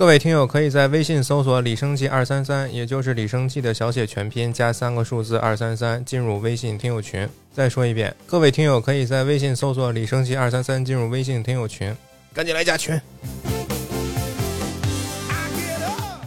[0.00, 7.28] 各位听友可以在微信搜索“李生记二三三”，也就是李生记的小写全拼加三个数字二三三，进入微信听友群。
[7.52, 11.94] 再说一遍，各位听友可以在微信搜索“李生记二三三”，进入微信听友群，
[12.32, 12.98] 赶紧来加群。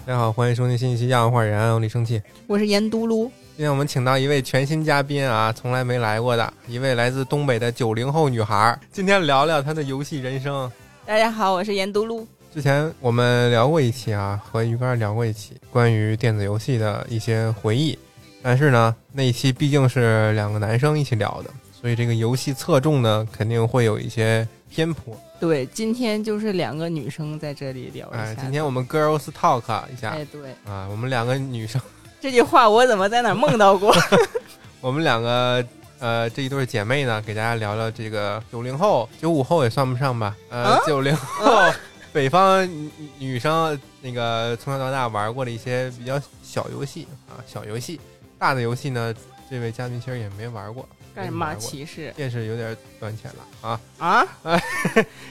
[0.05, 2.21] 大家好，欢迎收听新一期《亚文化人》，我李生气。
[2.45, 3.27] 我是盐嘟噜。
[3.57, 10.71] 今天我们请到一位全新嘉宾啊，从来没来过的一位来自东北的九零后女孩，今天聊聊她的游戏人生。
[11.07, 12.23] 大家好，我是盐嘟噜。
[12.53, 17.97] 之前我们聊过一期啊，和鱼竿聊过一期关于电子游戏的一些回忆，
[18.43, 25.19] 但是呢，那一期毕竟是两个男生一起聊的，所以这个游戏侧重呢，肯定会有一些偏颇。
[25.39, 28.43] 对，今天就是两个女生在这里聊一哎，下。
[28.43, 31.81] 今天我们 girls talk 一下哎，对，啊，我们两个女生，
[32.21, 33.91] 这句话我怎么在哪儿梦到过？
[34.79, 35.65] 我们两个
[35.97, 41.73] 呃这一对姐妹呢，给大家聊聊这个九零后、九五后也算不上吧，呃啊，九零后
[42.13, 47.99] 北方女女生那个从小到大玩过的一些比较小游戏啊，小游戏，
[48.37, 49.11] 大的游戏呢，
[49.49, 53.81] 这位嘉宾其实也没玩过，干什么没玩过歧视见识有点短浅了啊。
[53.97, 54.63] 啊 哎？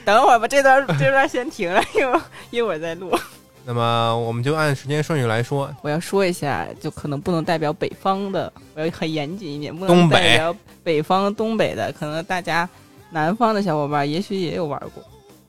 [0.03, 3.17] 等会儿吧，这段这段先停了，一会儿一会儿再录。
[3.63, 10.53] 那么我们就按时间顺序来说，我要说一下，就可能不能代表北方的，我要很严谨一点，不能代表
[10.83, 12.67] 北方东北的，可能大家
[13.11, 15.01] 南方的小伙伴也许也有玩过。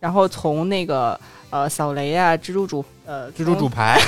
[0.04, 3.98] 然后从那个呃扫雷啊、蜘蛛主呃 蜘蛛主牌，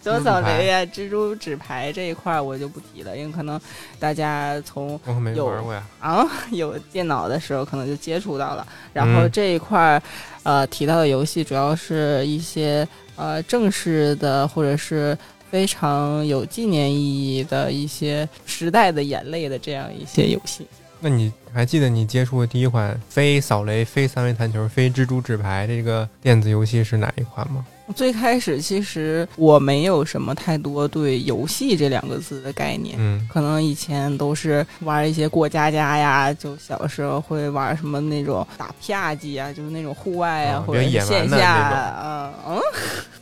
[0.00, 3.60] 从扫雷啊、蜘蛛纸牌这一块儿我就不提了，因为可能
[3.98, 5.82] 大家从我可没有玩过呀。
[6.00, 8.66] 啊 有电脑的时候可能就接触到了。
[8.94, 10.02] 然后嗯这一块儿
[10.44, 15.16] 呃提到的游戏主要是一些呃正式的或者是。
[15.50, 20.66] 非常有纪念意义的一些时代的眼泪的这样一些游戏，
[20.98, 27.64] 那你还记得你接触的第一款非扫雷、非三维弹球、非蜘蛛纸牌这个电子游戏是哪一款吗？
[27.94, 42.62] 最开始其实我没有什么太多对游戏这两个字的概念，嗯，可能以前都是玩一些过家家呀，就小时候会玩什么那种打啪叽啊，就是那种户外啊，啊或者线下啊，嗯嗯，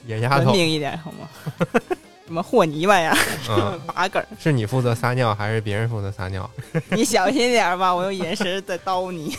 [0.06, 1.28] 野丫头，文明一点好吗？
[2.32, 3.14] 什么和泥巴呀，
[3.50, 6.48] 嗯， 拔梗儿，是你负责撒尿还是别人负责撒尿？
[6.88, 9.36] 你小心点儿吧，我用眼神在叨你。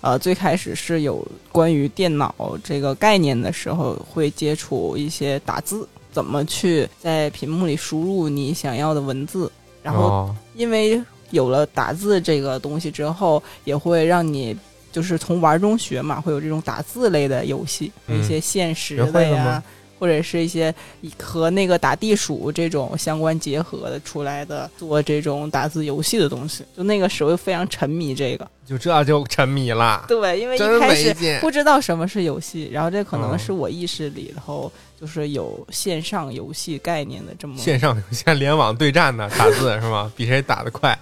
[0.00, 1.22] 呃，最开始是有
[1.52, 9.52] 关于电脑这个概念的时候，会接触一些打字，怎么去在屏幕里输入你想要的文字，
[9.82, 10.98] 然后哦因为
[11.32, 14.56] 有了打字这个东西之后，也会让你
[14.90, 19.62] 就是从玩中学嘛，会有这种打字类的游戏，嗯一些现实学的呀
[19.98, 20.74] 或者是一些
[21.18, 26.64] 和那个打地鼠这种相关结合的出来的做这种打字游戏的东西。
[26.76, 31.38] 就那个时候非常沉迷这个，就这就沉迷了，对，因为一开始。
[31.40, 34.70] 不知道什么是游戏，然后这可能嗯是我意识里头
[35.00, 40.12] 就是有线上游戏概念的这么线上游戏联网对战的，打字是吗？
[40.16, 40.98] 比谁打得快？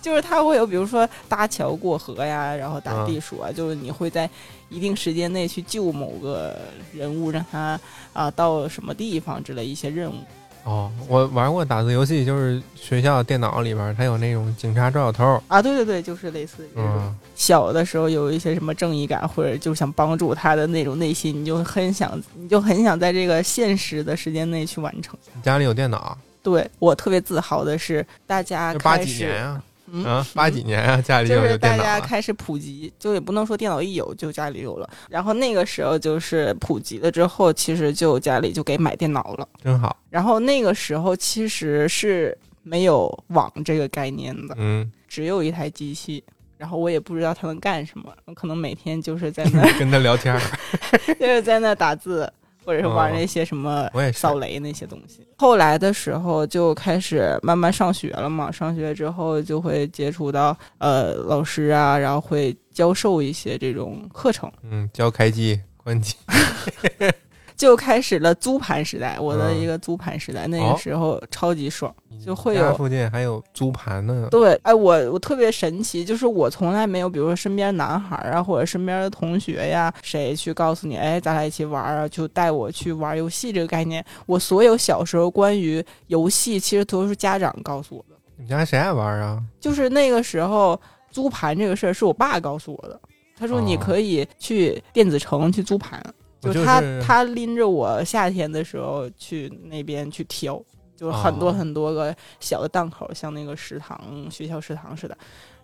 [0.00, 4.28] 就是它会有，比如说搭桥过河呀，然后打嗯地鼠啊，就是你会在
[4.68, 6.56] 一定时间内去救某个
[6.92, 7.78] 人物，让他
[8.12, 10.14] 啊、到什么地方之类一些任务。
[10.62, 16.92] 哦，我玩过打字游戏，就是学校电脑里边它有那种警察抓小偷，啊，对对对，就是类似于这种。
[16.98, 25.18] 嗯，小的时候有一些什么正义感，或者就想帮助他的那种内心，你就很想，你就很想在这个现实的时间内去完成。
[25.42, 29.62] 家里有电脑，对我特别自豪的是，大家八几年啊？
[29.92, 31.76] 嗯啊，八几年啊，家里就就是有大。
[31.76, 39.48] 家开始普及，就也不能说电脑一有就家里有了，然后那个时候就是普及了之后，其实就家里就给买电脑了。
[39.62, 46.22] 真好，然后那个时候其实是没有网这个概念的，嗯，只有一台机器。
[46.58, 50.38] 然后我也不知道它能干什么，我可能每天就是在那 跟他聊天，
[51.18, 52.30] 就是在那打字，
[52.64, 55.26] 或者是玩哦那些什么扫雷那些东西。
[55.36, 66.14] 后来的时候就开始慢慢上学了嘛，上学之后就会接触到呃老师啊，然后会教授一些这种课程，嗯，教开机关机，
[67.60, 69.18] 就开始了租盘时代。
[69.20, 71.94] 我的嗯一个租盘时代，那哦个时候超级爽。
[72.24, 74.28] 就会有附近还有租盘呢。
[74.30, 84.04] 对，哎，我我特别神奇，就是我从来没有，比如说身边男孩啊，或者身边的同学呀，谁去告诉你，哎，咱俩一起玩啊，就带我去玩游戏这个概念。
[84.26, 88.16] 我所有小时候关于游戏，其实都是家长告诉我的。
[88.36, 89.42] 你们家谁爱玩啊？
[89.58, 90.78] 就是那个时候
[91.10, 93.00] 租盘这个事儿是我爸告诉我的，
[93.38, 100.60] 他说你哦可以去电子城去租盘，我就他是他拎着我夏天的时候去那边去挑，
[100.96, 105.16] 就很多哦很多个小的档口，像那个食堂学校食堂似的，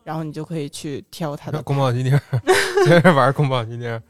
[0.05, 2.21] 然后你就可以去挑他的宫保鸡丁儿，
[2.87, 4.03] 接着玩宫保鸡丁儿。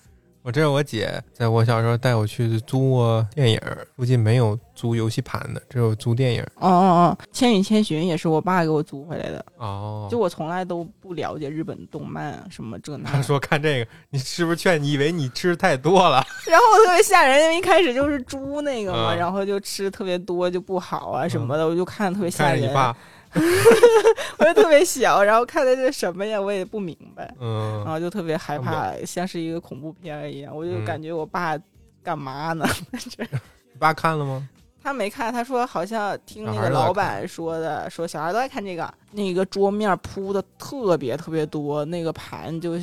[0.46, 6.42] 我这是我姐在我小时候带我去租过电影儿，附近没有租游戏盘的，只有租电影。
[6.54, 9.44] 哦哦哦，《千与千寻》也是我爸给我租回来的。
[9.56, 16.24] 哦，就我从来都不了解日本动漫什么这那，他说看这个，你是不是劝你以为你吃太多了？
[16.46, 22.72] 然后特别吓人，因为一开始就是猪那个嘛，嗯然后就吃特别多就不好啊什么的，我就看着特别吓人看着你。
[22.72, 22.96] 爸，
[24.38, 31.58] 我就特别小，然后看的这什么呀，我也不明白，嗯然嗯，后就特别害怕，像是一个恐怖片一样，我就嗯感觉我爸
[32.02, 32.66] 干嘛呢？
[33.18, 34.48] 你爸看了吗？
[34.82, 42.74] 他没看，他说好像听那个老板说的，说小孩都爱看这个，那个桌面铺的特别特别多，那个盘就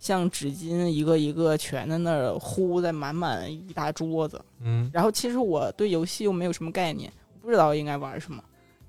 [0.00, 4.40] 像纸巾一个一个全在那儿糊在满满一大桌子。
[4.62, 7.10] 嗯，然后其实我对游戏又没有什么概念，
[7.40, 8.42] 不知道应该玩什么，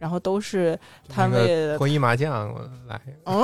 [0.05, 0.79] 然后都是
[1.09, 1.77] 摊位的，
[3.25, 3.43] 嗯，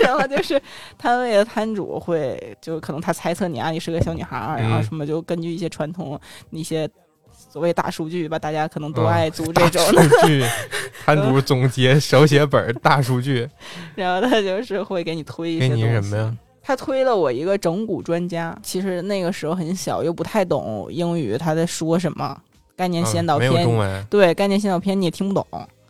[0.00, 0.58] 然后就是
[0.96, 6.18] 摊位的摊主会，就可能他猜测你啊，你是个小女孩，然后嗯什么就根据一些传统
[6.48, 6.88] 一些
[7.30, 10.42] 所谓大数据吧，大家可能都嗯爱租这种大的，数据，
[11.04, 13.46] 摊主总结手写本大数据，
[13.94, 16.34] 然后他就是会给你推一给你些东西什么呀？
[16.62, 22.34] 他推了我一个整蛊专家，其实那个时候很小，又不太懂英语，他在说什么
[22.76, 23.66] 概念先导嗯没有片，
[24.08, 25.46] 对概念先导片你也听不懂，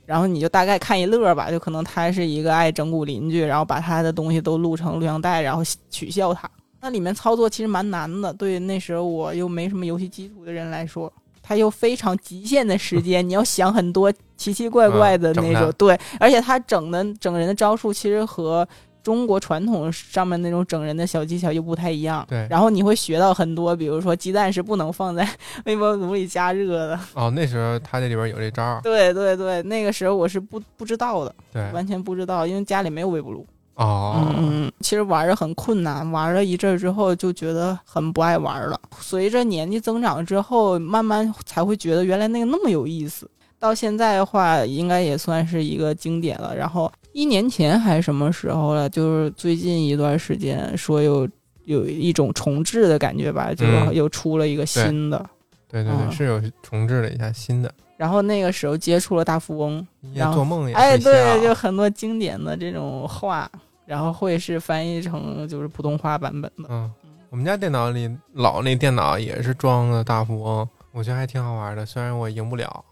[0.09, 6.49] 然后你就大概看一乐吧，就可能他是一个爱整蛊邻居，然后把他的东西都录成录像带，然后取笑他。
[6.81, 11.13] 那里面操作其实蛮难的，对那时候我又没什么游戏基础的人来说，
[11.43, 18.67] 他又非常极限的时间， 你要想很多奇奇怪怪的那种，对，而且他整的整人的招数其实和
[19.09, 22.23] 中国传统上面那种整人的小技巧又不太一样。
[22.29, 25.27] 对然后你会学到很多，比如说鸡蛋是不能放在
[25.65, 27.01] 微波炉里加热的。
[27.15, 33.47] 哦，那时候他这里边有这招儿，对对对，那个时候我是不不知道的，对，完全不知道，因为家里没有微波炉。
[33.77, 38.79] 哦，嗯嗯，其实玩的很困难，玩了一阵儿之后就觉得很不爱玩了。
[39.01, 43.27] 随着年纪增长之后，慢慢才会觉得原来那个那么有意思。
[43.61, 46.55] 到现在的话，应该也算是一个经典了。
[46.55, 48.89] 然后一年前还是什么时候了？
[48.89, 51.29] 就是最近一段时间说有
[51.65, 55.19] 有一种重置的感觉吧，就嗯又出了一个新的。
[55.67, 63.51] 对对对，嗯是有重置了一下新的，然后那个时候接触了大富翁，一夜然后做梦也哎，对，就很多经典的这种话，
[63.85, 66.69] 然后会是翻译成就是普通话版本的。
[66.69, 66.89] 嗯，
[67.31, 72.85] 我们家电脑里老那电脑也是装的大富翁，我觉得还挺好玩的，虽然我赢不了。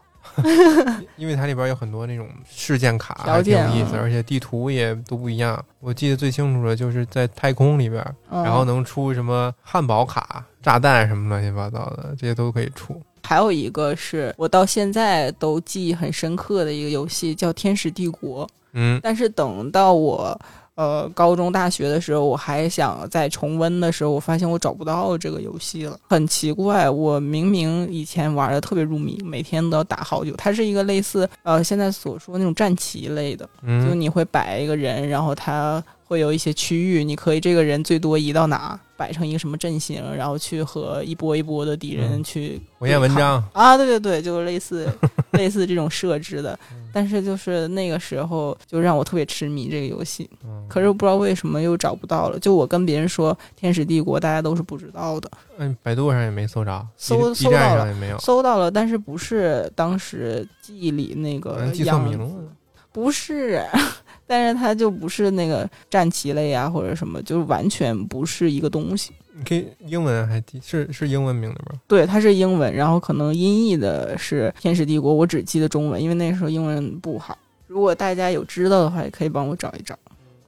[1.16, 5.62] 因为它里边有很多那种事件卡，条还挺件有意思，啊而且地图也都不一样。
[5.80, 13.00] 我记得最清楚的就是在太空里边，嗯、然后能出什么汉堡卡、炸弹什么乱七八糟的，这些都可以出。
[13.22, 18.46] 还有一个是我到现在都记忆很深刻的一个游戏，叫《天使帝国》。
[18.72, 20.38] 嗯，但是等到我
[20.76, 26.88] 呃高中、大学的时候，我还想再重温的时候，我发现我找不到这个游戏了，很奇怪。
[26.88, 30.34] 我明明以前玩的特别入迷，每天都要打好久。
[30.36, 44.86] 它是一个类似呃现在所说那种战棋类的，就嗯，你会摆一个人，然后他会有一些区域，你可以这个人最多移到哪，摆成一个什么阵型，然后去和一波一波的敌人嗯去文言文章，啊，对对对，就是类似
[45.32, 46.85] 类似这种设置的嗯。
[46.96, 52.38] 但是就是那个时候就让我特别痴迷这个游戏，嗯，可是我不知道为什么又找不到了。
[52.38, 62.48] 就我跟别人说《天使帝国》，大家都是不知道的，嗯，百度上也没搜着，搜搜到了上也没有，搜到了，但是不是当时记忆里那个样子。
[62.92, 63.62] 不是，
[64.26, 69.12] 但是它就不是那个战棋类啊，或者什么，就是完全不是一个东西。
[69.38, 71.78] 你可以英文还记是是英文名字吗？
[71.86, 77.36] 对，它是英文，然后可能音译的是《天使帝国》，我只记得中文，因为那时候英文不好。
[77.66, 79.94] 如果大家有知道的话，也可以帮我找一找。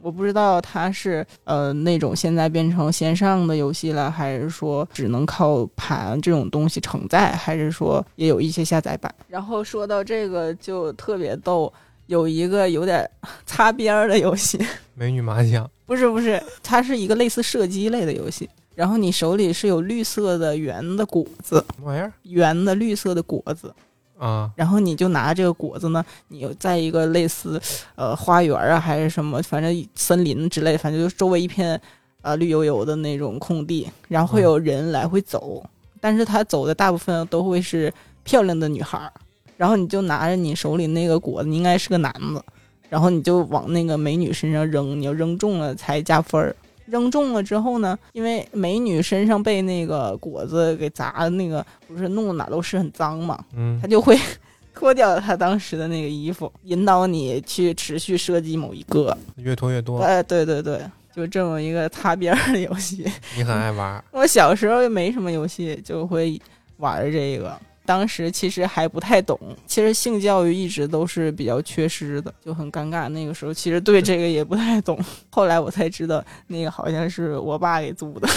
[0.01, 9.13] 我不知道它是呃那种现在变成线上的游戏了，还是说只能靠盘这种东西承载，还是说也有一些下载版。
[9.27, 11.71] 然后说到这个就特别逗，
[12.07, 13.07] 有一个有点
[13.45, 14.59] 擦边儿的游戏，
[14.95, 18.49] 美女麻将，不是不是，它是一个类似射击类的游戏。
[18.79, 23.75] 然后你手里是有绿色的圆的果子，什么玩意儿圆的绿色的果子，
[24.17, 24.49] 啊？
[24.55, 27.61] 然后你就拿这个果子呢，你有在一个类似
[27.97, 31.81] 呃花园啊还是什么，反正森林之类，反正就周围一片
[32.23, 35.61] 呃绿油油的那种空地，然后会有人来回走，
[36.01, 37.93] 但是他走的大部分都会是
[38.23, 39.13] 漂亮的女孩儿，
[39.57, 42.41] 然后你就拿着你手里那个果子，你应该是个男的，
[42.89, 46.55] 然后你就往那个美女身上扔，你要扔中了才加分儿。
[46.91, 54.19] 扔中了之后呢，因为美女身上被那个果子给砸的那个，不是弄得哪都是很脏嘛，嗯他，就会
[54.75, 59.17] 脱掉他当时的那个衣服，引导你去持续射击某一个。
[59.37, 59.99] 越拖越多。
[60.01, 60.81] 哎，对对对，
[61.15, 63.05] 就这么一个擦边儿的游戏。
[63.37, 66.41] 你很爱玩， 我小时候又没什么游戏，就会
[66.77, 67.59] 玩这个。
[67.89, 73.09] 当时其实还不太懂，其实性教育一直都是比较缺失的，就很尴尬。
[73.09, 75.03] 那个时候其实对这个也不太懂，
[75.33, 78.29] 后来我才知道，那个好像是我爸给租的。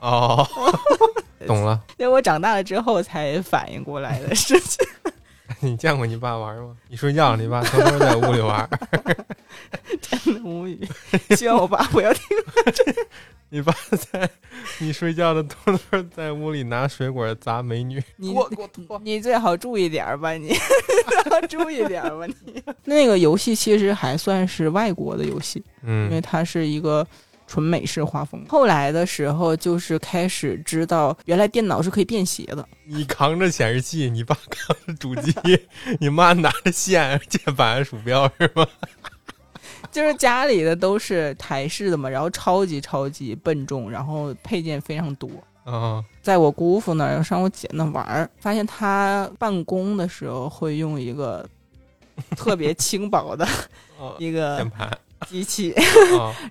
[0.00, 0.44] 哦，
[1.46, 1.80] 懂了。
[1.98, 4.84] 因为我长大了之后才反应过来的事情。
[5.60, 6.76] 你见过你爸玩吗？
[6.88, 8.68] 你睡觉，你爸偷偷在屋里玩。
[10.00, 10.84] 真的无语，
[11.36, 12.22] 希望我爸不要听。
[13.54, 13.70] 你爸
[14.10, 14.30] 在
[14.78, 18.02] 你睡觉的偷偷在屋里拿水果砸美女。
[18.16, 18.34] 你
[19.02, 20.54] 你最好注意点吧，你
[21.50, 22.62] 注意点吧，你。
[22.84, 27.06] 那个游戏其实还算是外国的游戏，嗯，因为它是一个
[27.46, 28.42] 纯美式画风。
[28.48, 32.66] 后来的时候，就是开始知道原来电脑是可以便携的。
[32.86, 35.34] 你扛着显示器，你爸扛着主机，
[36.00, 38.66] 你妈拿着线、键盘、鼠标，是吗？
[39.90, 45.28] 就是家里的都是台式的嘛，然后超级超级笨重，然后配件非常多。
[45.64, 51.48] 啊，在我姑父那儿上我姐那玩儿，发现他办公的时候会用一个
[52.36, 53.46] 特别轻薄的
[54.18, 54.90] 一个键盘
[55.28, 55.74] 机器，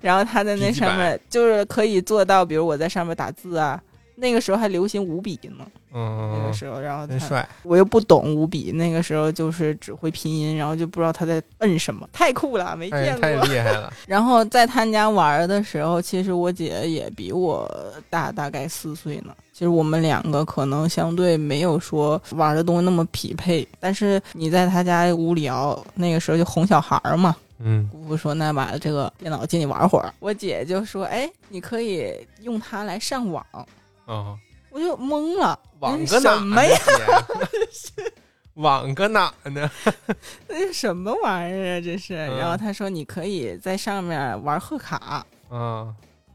[0.00, 3.80] 然后他在那上面就是可以做到，比如我在上面打字啊。
[4.14, 13.92] 那个时候还流行五笔呢，嗯，那个时候，然后真帅，我又不懂五笔，那个时候就是只会拼音，然后就不知道他在摁什么，太酷了，没见过，太厉害了。
[14.06, 17.68] 然后在他家玩的时候，其实我姐也比我
[18.10, 19.34] 大大概四岁呢。
[19.52, 27.36] 其实我们两个可能相对没有说玩的东西那么匹配，但是你在他家无聊，那个时候就哄小孩嘛。
[27.64, 33.44] 嗯，姑父说那把这个电脑借你玩会儿，我姐就说，哎，你可以用它来上网。
[34.06, 34.38] 哦，
[34.70, 36.78] 我就懵了，网个哪么呀？
[38.54, 39.70] 网个哪呢？
[40.46, 41.80] 那什么玩意儿啊？
[41.80, 42.14] 这是。
[42.14, 45.24] 然后他说你可以在上面玩贺卡。
[45.50, 45.94] 嗯。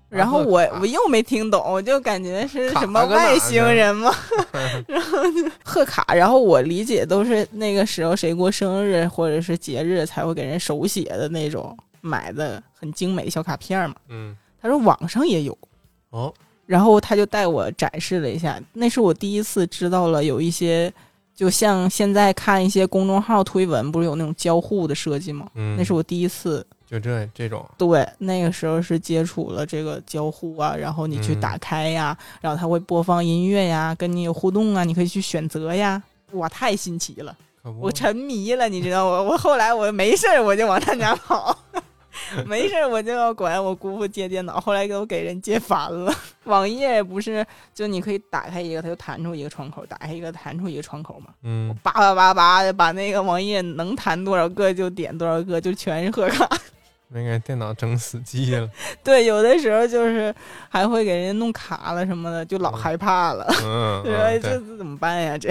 [0.10, 4.12] 然后我我又没听懂，我就感觉是什么外星人吗？
[4.88, 5.18] 然后
[5.64, 13.96] 贺卡，然后我理解都是那个时候谁过生日或者是节日才会给人手写的那种买的很精美小卡片嘛。
[14.08, 14.36] 嗯。
[14.62, 15.56] 他说网上也有。
[16.10, 16.34] 哦。
[16.68, 20.94] 然后他就带我展示了一下，那是我第一次知道了有一些，
[21.34, 25.50] 就像现在看一些公众号推文，不是有那种交互的设计吗？
[25.56, 27.66] 嗯，那是我第一次，就这这种。
[27.78, 37.34] 对，那个时候是接触了这个交互啊，然后你去打开呀，然后它会播放音乐呀，跟你有互动啊，你可以去选择呀，哇，太新奇了，
[37.80, 41.58] 我沉迷了，你知道我，我后来我没事我就往他家跑。
[42.46, 44.60] 没事，我就要管我姑父借电脑。
[44.60, 46.14] 后来给我给人借烦了。
[46.46, 51.28] 网页不是就你可以打开一个，它就弹出一个窗口；打开一个，弹出一个窗口嘛。
[51.44, 56.48] 嗯，叭叭叭叭的把那个网页能弹多少个就点多少个，就全是贺卡。
[57.10, 58.70] 没 给电脑整死机了。
[59.04, 60.34] 对，有的时候就是
[60.70, 63.46] 还会给人弄卡了什么的，就老害怕了。
[63.64, 65.38] 嗯，这这怎么办呀？
[65.38, 65.50] 这。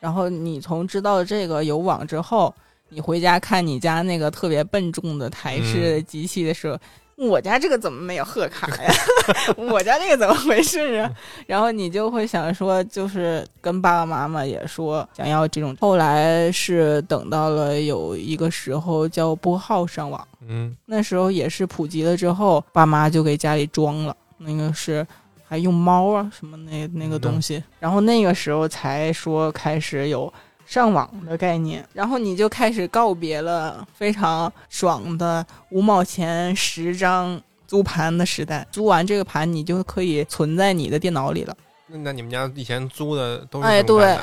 [0.00, 2.54] 然后你从知道这个有网之后。
[2.92, 6.78] 你回家看你家那个特别笨重的台式机器的时候，
[7.16, 8.92] 我家这个怎么没有贺卡呀？
[9.56, 11.10] 我家这个怎么回事啊？
[11.48, 15.74] 然后你就会想说，就是跟爸爸妈妈也说想要这种。
[15.80, 25.06] 后来是等到了有一个时候叫拨号上网，嗯，那时候也是普及了之后，爸妈就给家里装了，那个是
[25.48, 30.30] 还用猫啊什么那那个东西，然后那个时候才说开始有。
[30.72, 38.66] 上网的概念，然后你就开始告别了非常爽的五毛钱十张租盘的时代。
[38.72, 41.54] 租完这个盘，你就可以存在你的电脑里了。
[41.88, 44.18] 那你们家以前租的都是哎对，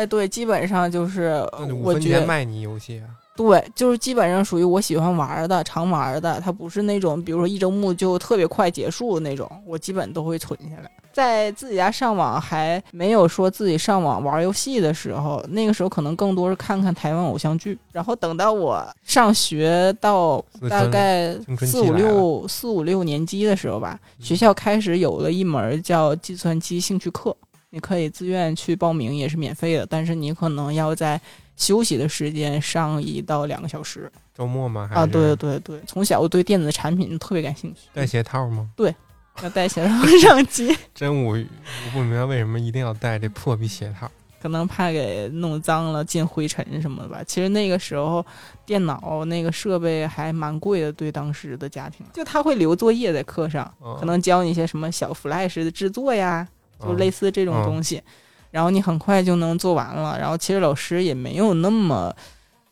[0.00, 3.04] 哎对，基本上就是五分钱卖你游戏啊。
[3.36, 6.40] 对，就是基本上属于我喜欢玩的、常玩的。
[6.40, 10.90] 它不是那种，比如说一周目就特别快结束的那种，我基本都会存下来。
[11.12, 17.78] 在自己家上网还没有说自己上网玩游戏的时候，那个时候可能更多是看看台湾偶像剧。
[17.92, 27.34] 然后等到我上学到大概四五六四五六年级的时候吧，学校开始有了一门叫计算机兴趣课，
[27.70, 31.20] 你可以自愿去报名，也是免费的，但是你可能要在
[31.56, 34.10] 休息的时间上一到两个小时。
[34.34, 34.90] 周末吗？
[34.92, 37.82] 啊，对对对，从小我对电子产品特别感兴趣。
[37.92, 38.68] 带鞋套吗？
[38.76, 38.94] 对。
[39.42, 41.46] 要带鞋套上机， 真无语！
[41.86, 44.10] 我不明白为什么一定要带这破逼鞋套，
[44.42, 47.22] 可能怕给弄脏了、进灰尘什么的吧。
[47.24, 48.26] 其实那个时候
[48.66, 56.46] 电脑那个设备还蛮贵的，对当时的家庭，就他会留作业在课上，可能教你一些什么小 Flash 的制作呀，
[56.82, 58.02] 就类似这种东西，
[58.50, 60.18] 然后你很快就能做完了。
[60.18, 62.14] 然后其实老师也没有那么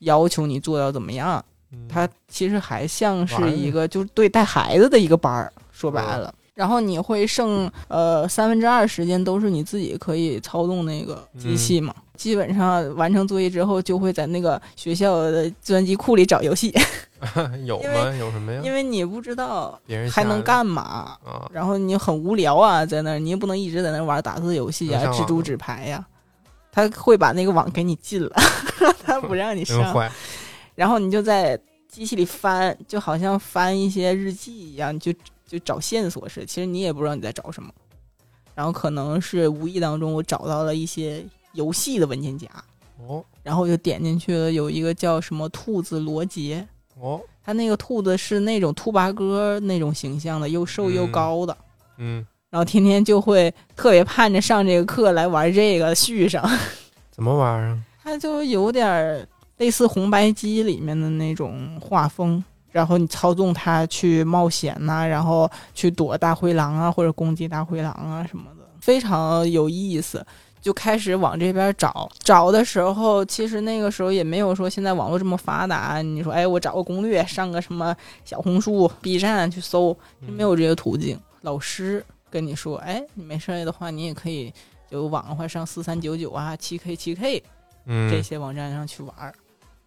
[0.00, 1.44] 要求你做到怎么样。
[1.70, 6.34] 嗯它其实还像是一个就是对带孩子的一个班儿，说白了。
[6.54, 11.94] 然后你会剩呃三分之二时间都是你自己可以操纵那个机器嘛。
[12.18, 16.74] 基本上完成作业之后，就会在那个学校的计算机库里找游戏，
[17.60, 18.14] 因 有吗？
[18.18, 18.60] 有什么呀？
[18.64, 20.82] 因为你不知道还能干嘛。
[21.24, 21.48] 啊？
[21.52, 26.04] 然后你很无聊啊，在那儿你也不能一直在那儿玩打字游戏啊、蜘蛛纸牌呀、
[26.72, 28.32] 他会把那个网给你禁了，
[29.06, 30.10] 他不让你上。
[30.74, 31.58] 然后你就在
[31.88, 35.12] 机器里翻，就好像翻一些日记一样，就
[35.46, 36.46] 就找线索似的。
[36.46, 37.70] 其实你也不知道你在找什么。
[38.54, 41.24] 然后可能是无意当中我找到了一些
[41.58, 42.46] 游戏的文件夹，
[43.04, 46.66] 哦然后我就点进去了，有一个叫什么兔子罗杰，
[47.00, 51.56] 哦，他那个兔子是那种兔八哥那种形象的，又瘦又嗯高的。
[51.96, 56.48] 嗯，然后天天就会特别盼着上这个课来玩这个续上，
[57.10, 57.78] 怎么玩啊？
[58.02, 62.42] 它就有点类似红白机里面的那种画风。
[62.70, 70.24] 然后你操纵它去冒险呐、然后去躲大灰狼啊，或者攻击大灰狼啊什么的，非常有意思。
[70.60, 76.02] 就开始往这边找，找的时候，其实那个时候也没有说现在网络这么发达。
[76.02, 79.96] 你说，哎，我找个攻略，上个什么小红书、B 站去搜，
[80.26, 81.18] 就没有这些途径。
[81.42, 84.52] 老师跟你说，哎，你没事的话，你也可以
[84.90, 87.42] 就网上上四三九九啊、七 K 七 K
[87.86, 89.32] 嗯，这些网站上去玩儿。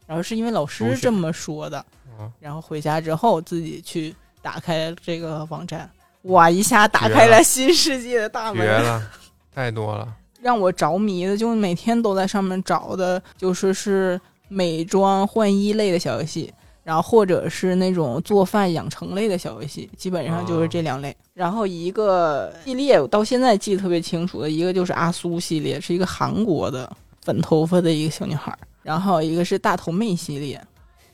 [0.08, 1.78] 然后是因为老师这么说的，
[2.18, 5.90] 啊然后回家之后自己去打开这个网站，
[6.24, 9.10] 哇，一下打开了新世界的大门，绝了，
[9.54, 10.16] 太多了。
[10.42, 16.54] 让我着迷的，就每天都在上面找的，就是是美妆换衣类的小游戏。
[16.84, 21.16] 然后或者是那种做饭养成类的小游戏，基本上就是这两类。
[21.36, 26.92] 然后一个系列我到现在记得特别清楚的一个就是阿苏系列，是一个韩国的
[27.24, 28.58] 粉头发的一个小女孩儿。
[28.82, 30.60] 然后一个是大头妹系列，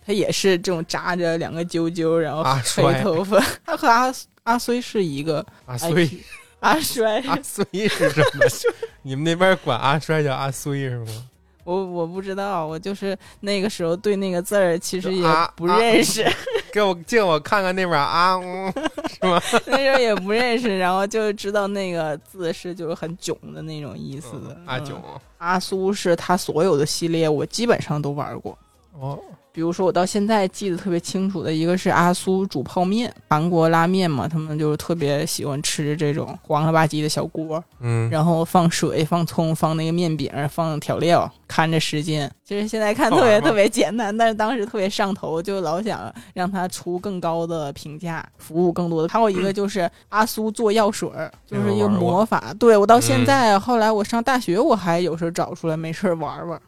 [0.06, 3.38] 她也是这种扎着两个揪揪，然后阿黑头发。
[3.66, 4.12] 她和阿
[4.44, 6.10] 阿衰是一个阿衰
[6.60, 8.46] 阿衰阿衰是什么？
[9.04, 11.26] 你们那边管阿衰叫阿衰是吗？
[11.64, 16.26] 我我不知道，我就是那个时候对那个字儿其实也啊不认识，
[16.72, 18.74] 给我借我看看那边啊，嗯，
[19.68, 24.54] 那时候也不认识，然后就知道那个字是就是很囧的那种意思的。
[24.56, 25.02] 嗯阿囧，
[25.40, 28.58] 阿苏是他所有的系列我基本上都玩过。
[28.94, 29.20] 哦，
[29.58, 42.32] 比如说，我到现在记得特别清楚的一个是阿苏煮泡面，韩国拉面嘛，他们就是特别喜欢吃这种黄了吧唧的小锅，嗯，然后放水、放葱、放那个面饼、放调料，看着时间。
[42.44, 49.10] 其实现在看特别特别简单，但是当时特别上头，就老想让他出更高的评价，服务更多的。
[49.10, 52.54] 还有一个就是阿苏做药水儿，就是一个魔法。
[52.60, 56.62] 对我到现在，后来我上大学，我还有时候找出来没事儿玩玩。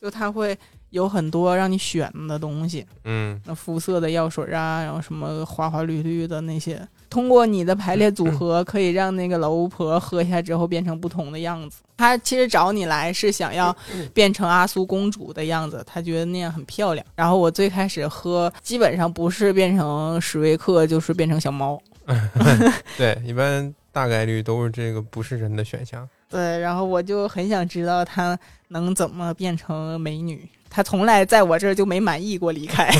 [0.00, 0.56] 就他会
[0.90, 11.80] 有很多让你选的东西，嗯，那肤色的药水啊，然后什么花花绿绿的那些，通过你的排列组合，可以让那个老巫婆喝下之后变成不同的样子。
[11.96, 13.74] 她其实找你来是想要
[14.12, 17.06] 变成阿苏公主的样子，她觉得那样很漂亮。
[17.14, 21.80] 然后我最开始喝，基本上不是变成史瑞克，就是变成小猫。
[22.98, 26.08] 对，一般大概率都是这个不是人的选项。
[26.28, 28.36] 对，然后我就很想知道她
[28.68, 30.48] 能怎么变成美女。
[30.70, 32.90] 她从来在我这儿就没满意过离开。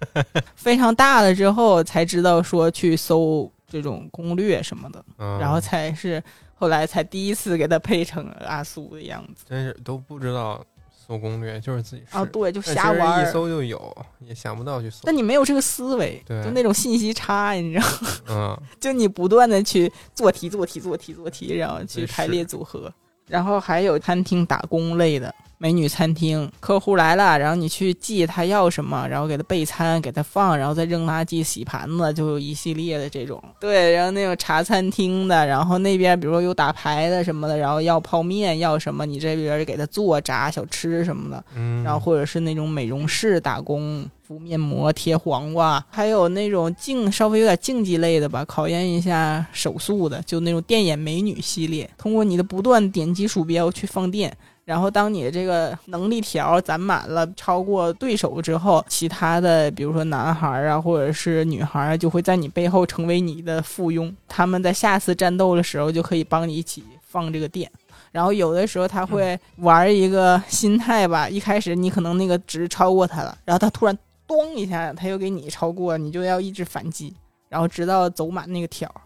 [0.56, 6.20] 非常大了之后才知道说去搜这种攻略什么的，嗯，然后才是
[6.54, 9.44] 后来才第一次给他配成阿苏的样子。
[9.46, 13.28] 真是都不知道搜攻略，就是自己试啊，对，就瞎玩儿。
[13.28, 15.14] 一搜就有，也想不到去搜但。
[15.14, 22.90] 你没有这个思维，就那种信息差，你知道吗，嗯， 就你不断的去做题、做题、做题、做题，然后去排列组合。
[23.30, 33.42] 然后还有餐厅打工类的美女餐厅，客户来了，然后你去记他要什么，然后给他备餐，给他放，然后再扔垃圾、洗盘子，就有一系列的这种。
[33.60, 41.44] 对，然后那种茶餐厅的，然后那边比如说有打牌的什么的，然后要泡面，要什么，你这边给他做炸小吃什么的。
[41.54, 54.32] 嗯，然后或者是那种美容室打工，敷面膜、贴黄瓜，还有那种竞稍微有点竞技类的吧，考验一下手速的，就那种电眼美女系列，通过你的不断点击鼠标去放电。
[54.64, 64.14] 然后，当你的这个能力条攒满了，超过对手之后，其他的比如说男孩啊，或者是女孩啊，就会在你背后成为你的附庸。
[64.28, 67.68] 他们在下次战斗的时候，就可以帮你一起放这个电。
[68.12, 73.98] 然后有的时候他会玩一个心态吧，一开始你可能那个值超过他了，然后他突然
[74.30, 77.12] 咚一下，他又给你超过，你就要一直反击，
[77.48, 79.00] 然后直到走满那个条儿，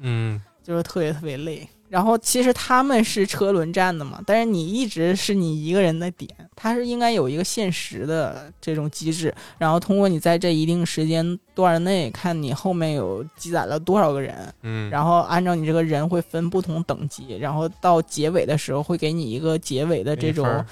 [0.00, 1.68] 嗯，就是特别特别累。
[1.88, 20.64] 然后其实他们是车轮战的嘛，但是你一直是你一个人的点，它是应该有一个限时的这种机制，然后通过你在这一定时间段内看你后面有积攒了多少个人，嗯，然后按照你这个人会分不同等级，然后到结尾的时候会给你一个结尾的这种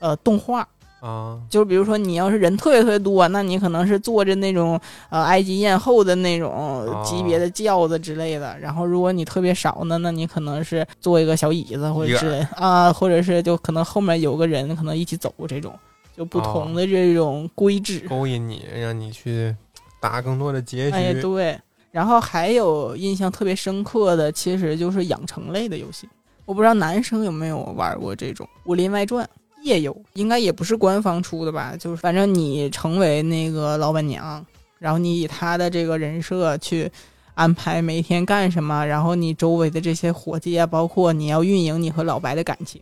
[0.00, 0.68] 呃动画，
[1.00, 4.78] 啊，就是比如说你要是人特别特别多，那你可能是坐着那种
[5.10, 15.72] 呃埃及艳后的那种级别的轿子之类的，然后如果你特别少呢，那你可能是坐一个小椅子或者之类啊，或者是就可能后面有个人可能一起走这种，
[16.16, 18.00] 就不同的这种规制。
[18.08, 19.54] 勾引你，让你去
[20.00, 20.96] 打更多的结局。
[20.96, 21.58] 哎，对。
[21.90, 26.08] 然后还有印象特别深刻的，其实就是养成类的游戏。
[26.44, 29.24] 我不知道男生有没有玩过这种《武林外传》，
[29.62, 31.74] 也有，应该也不是官方出的吧？
[31.78, 34.44] 就是反正你成为那个老板娘，
[34.78, 36.90] 然后你以他的这个人设去
[37.34, 42.80] 安排每一天干什么，然后你周围的这些伙计啊，包括你要运营你和老白的感情，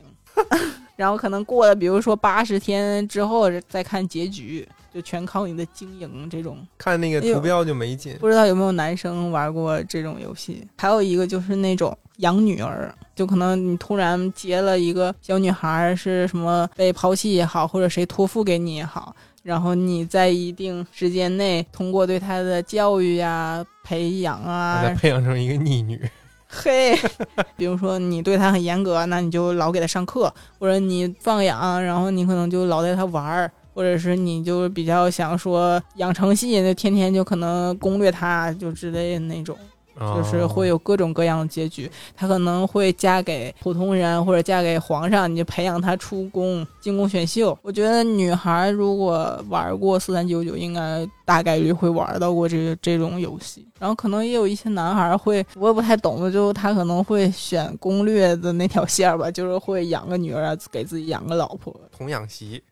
[0.97, 6.59] 然后可能过了，比如说八十天之后再看结局，就全靠你的经营这种。
[6.79, 8.17] 看那个图标就没劲。
[8.19, 10.67] 不知道有没有男生玩过这种游戏？
[10.79, 26.01] 还有一个就是那种养女儿，就可能你突然接了一个小女孩，是什么被抛弃也好，或者谁托付给你也好，然后你在一定时间内通过对她的教育呀、培养啊，培养成一个逆女，
[26.49, 26.97] 嘿，
[27.57, 33.51] 比如说你对她很严格，那你就老给她上课，或者你放养，然后你可能就老带她玩儿。
[33.77, 39.55] 或者是你就比较想说养成系，就天天就可能攻略她，就之类的那种。
[39.99, 41.91] 就是会有有各种各样的结局。
[42.15, 47.59] 她可能会嫁给普通人，或者嫁给皇上，你就培养她出宫、进宫选秀。
[47.63, 53.67] 我觉得女孩如果玩过四三九九，应该大概率会玩到过这这种游戏。
[53.79, 61.75] 然后可能也有一些男孩会，我也不太懂的，就他可能会选攻略的那条线儿吧，就是会养个女儿，给自己养个老婆。
[61.97, 62.63] 童养媳，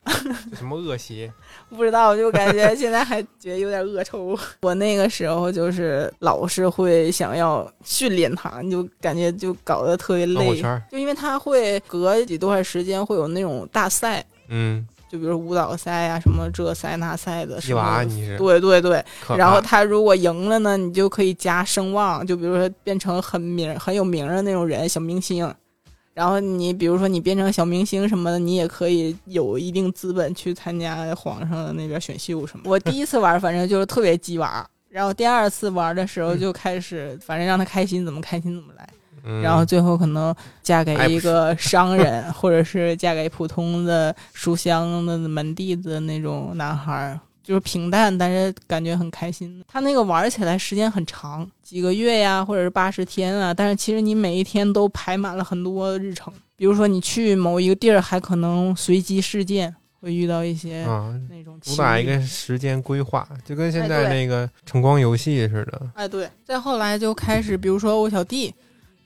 [0.55, 1.31] 什么恶习？
[1.69, 4.35] 不知道，就感觉现在还觉得有点恶臭。
[4.63, 17.59] 我那个时候就是老是会想要训练他，你就感觉就搞得特别累，就因为他会隔几段时间会有那种大赛，嗯，就比如舞蹈赛呀、什么这赛那赛的。
[17.59, 19.05] 一什么娃你是，对对对，
[19.39, 25.49] 然后他如果赢了呢，你就可以加声望，就比如说变成很名很有名的那种人，小明星。
[26.13, 32.63] 然后你比如说你变成小明星什么的，你也可以有一定资本去参加皇上的那边选秀什么。
[32.67, 34.65] 我第一次玩，反正就是特别鸡娃。
[34.95, 38.89] 然后第二次玩的时候就开始，反正让他开心怎么开心怎么来。
[39.25, 49.65] 嗯然后最后可能嫁给一个商人， 或者是嫁给普通的书香的门第的那种男孩儿，就是平淡，但是感觉很开心。
[49.67, 56.33] 他那个玩起来时间很长，几个月呀，或者是八十天啊，但是其实你每一天都排满了很多日程。
[56.55, 65.81] 比如说你去某一个地儿，还可能随机事件会遇到一些啊，那种主打一个时间规划，就跟现在那个橙光游戏似的。
[65.95, 68.55] 哎，对，再后来就开始，比如说我小弟，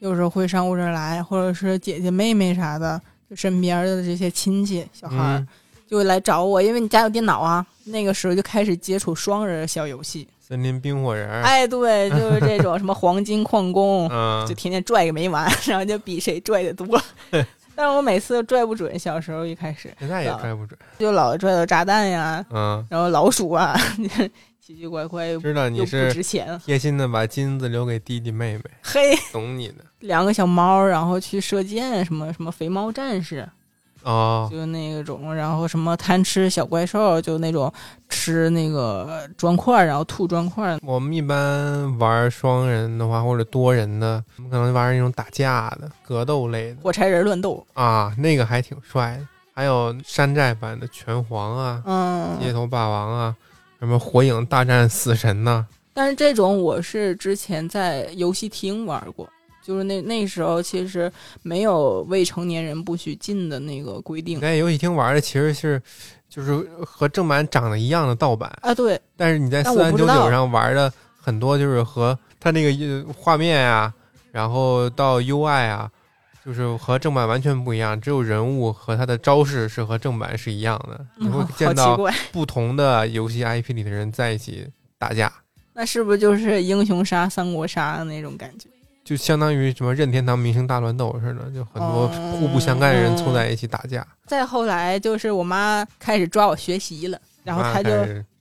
[0.01, 5.49] 有时候会上我这儿来，或者是姐姐、妹妹啥的，就身边的这些亲戚小孩儿、嗯，
[5.87, 7.65] 就会来找我，因为你家有电脑啊。
[7.85, 17.01] 那个时候就开始接触双人小游戏，森林冰火人儿，哎，对，就是这种什么黄金矿工， 嗯就，天天拽个没完，然后就比谁拽的多。
[17.81, 20.77] 但是我每次都拽不准，小时候一开始现在也拽不准。
[20.99, 23.79] 就老拽到炸弹呀，嗯，然后老鼠啊，
[24.61, 29.15] 奇奇怪怪又知道你又不是值钱，贴心的把金子留给弟弟妹妹，嘿。
[29.33, 33.49] 懂你的两个小猫，然后去射箭，什么什么肥猫战士，
[34.03, 34.49] 哦。
[34.51, 37.73] 就那种，然后什么贪吃小怪兽，就那种
[38.09, 40.79] 吃那个砖块，然后吐砖块。
[40.83, 49.27] 我们一般玩双人的话，或者多人的，我们可能玩那种打架的、格斗类的火柴人乱斗，啊，那个还挺帅的。
[49.55, 51.83] 还有山寨版的拳皇啊、
[52.41, 53.35] 街嗯，头霸王啊，
[53.81, 59.29] 什么火影大战死神呐、但是这种我是之前在游戏厅玩过，
[59.69, 65.81] 就是那那时候其实没有未成年人不许进的那个规定你在游戏厅玩的其实是
[66.27, 73.93] 就是和正版长得一样的盗版，啊，对，但是你在但四三九九上玩的很多就是和它那个呃画面啊，
[74.33, 75.91] 然后到 UI 啊，
[76.43, 81.05] 就是和正版完全不一样，只有人物和他的招式是和正版是一样的。
[81.17, 81.95] 你会见到，
[82.33, 85.31] 不同的游戏 IP 里的人在一起打架，
[85.75, 88.67] 那是不是就是英雄杀、三国杀的那种感觉？
[89.09, 94.07] 就相当于什么任天堂明星大乱斗似的，就很多哦互不相干的人凑在一起打架。
[94.27, 97.91] 再后来就是我妈开始抓我学习了，然后妈她就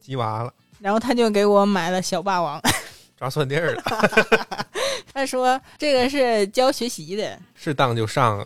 [0.02, 0.52] 鸡娃了，
[0.82, 2.62] 然后她就给我买了小霸王，
[3.18, 3.82] 抓错地儿了。
[5.14, 8.46] 她说这个是教学习的，是当就上啊。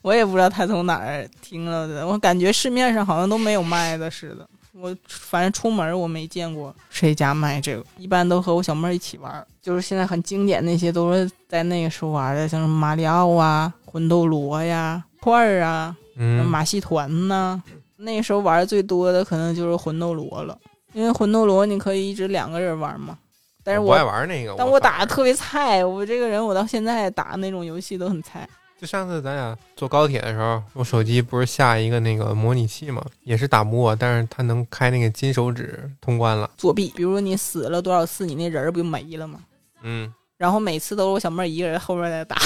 [0.00, 4.48] 我也不知道他从哪儿听了的，我感觉市面上好像都没有卖的似的。
[4.74, 9.46] 我反正出门我没见过谁家卖这个，一般都和我小妹儿一起玩儿。
[9.60, 17.62] 就是现在很经典那些都是在那个时候玩的，像什么马里奥啊、魂斗罗呀、块儿啊、嗯，马戏团呐。
[17.96, 20.58] 那时候玩的最多的可能就是魂斗罗了，
[20.92, 23.16] 因为魂斗罗你可以一直两个人玩嘛。
[23.62, 28.48] 但是我不爱玩那个，但我打的特别菜，我这个人我到现在打那种游戏都很菜。
[28.82, 36.50] 就上次咱俩坐高铁的时候，我手机不是下一个那个模拟器嘛，也是打不过，但是它能开那个金手指通关了。
[36.56, 39.38] 作弊，比如你死了多少次，你那人儿不就没了吗？
[39.82, 42.36] 嗯，然后每次都是我小妹儿一个人后面在打，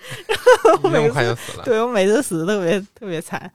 [0.84, 1.64] 那么快就死了。
[1.68, 3.52] 对我每次死的特别特别惨。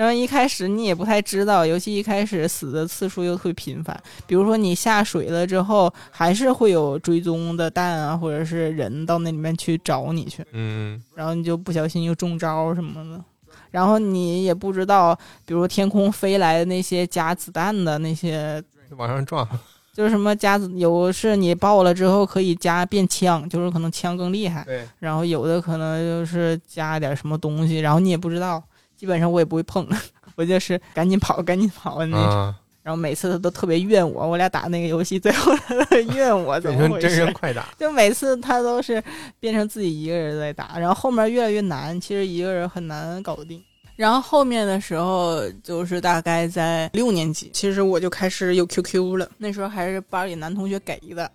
[0.00, 3.94] 然后一开始你也不太知道，尤其一开始死的次数又特别频繁。
[4.26, 13.22] 比如说你下水了之后，还是会有追踪的蛋啊，或者是人到那里面去找你去，嗯，然后你就不小心又中招什么的。
[13.70, 18.62] 然后你也不知道，比如天空飞来的那些加子弹的那些
[18.96, 19.46] 往上撞。
[19.92, 24.64] 就是什么加子，有是你爆了之后可以加变枪，就是可能枪更厉害。
[24.64, 28.62] 对，然后有的可能就是加点什么东西，然后你也不知道。
[29.00, 29.88] 基本上我也不会碰，
[30.36, 32.38] 我就是赶紧跑，赶紧跑的那种。
[32.38, 37.32] 啊，然后每次他都特别怨我，我俩打那个游戏，最后他都怨我 怎么回变成真？
[37.32, 37.66] 快打。
[37.80, 39.02] 就每次他都是
[39.38, 43.58] 变成自己一个人在打，然后后面越来越难，其实一个人很难搞定。
[43.96, 49.26] 然后后面的时候，就是大概在六年级，其实我就开始有 QQ 了。
[49.38, 51.30] 那时候还是班里男同学给的，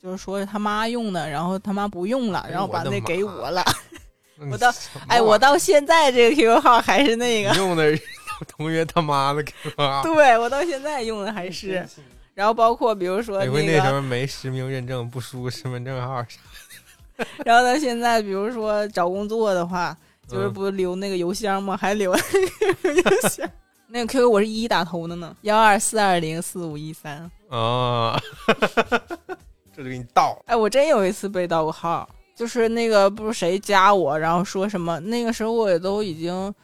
[0.00, 3.64] 就是说是他妈用的，然后他妈不用了，然后把那给我了。
[4.50, 4.72] 我到
[5.08, 8.02] 哎，我到现在这个 QQ 号还是那个，用的是
[8.46, 10.02] 同学他妈的 QQ 号。
[10.02, 11.86] 对我到现在用的还是。
[12.34, 16.38] 然后包括比如说那个，那时候没实名认证，不输身份证号啥。
[17.44, 19.96] 然后到现在，比如说找工作的话，
[20.28, 21.76] 就是嗯不留那个邮箱吗？
[21.76, 23.50] 还留那个邮箱。
[23.90, 27.28] 那个 QQ 我是一打头的呢，幺二四二零四五一三。
[27.48, 28.20] 啊，
[29.74, 30.40] 这就给你盗。
[30.46, 36.54] 哎，我真有一次被盗过号，就是那个不是谁加我，然后说什么，那个时候我也都已经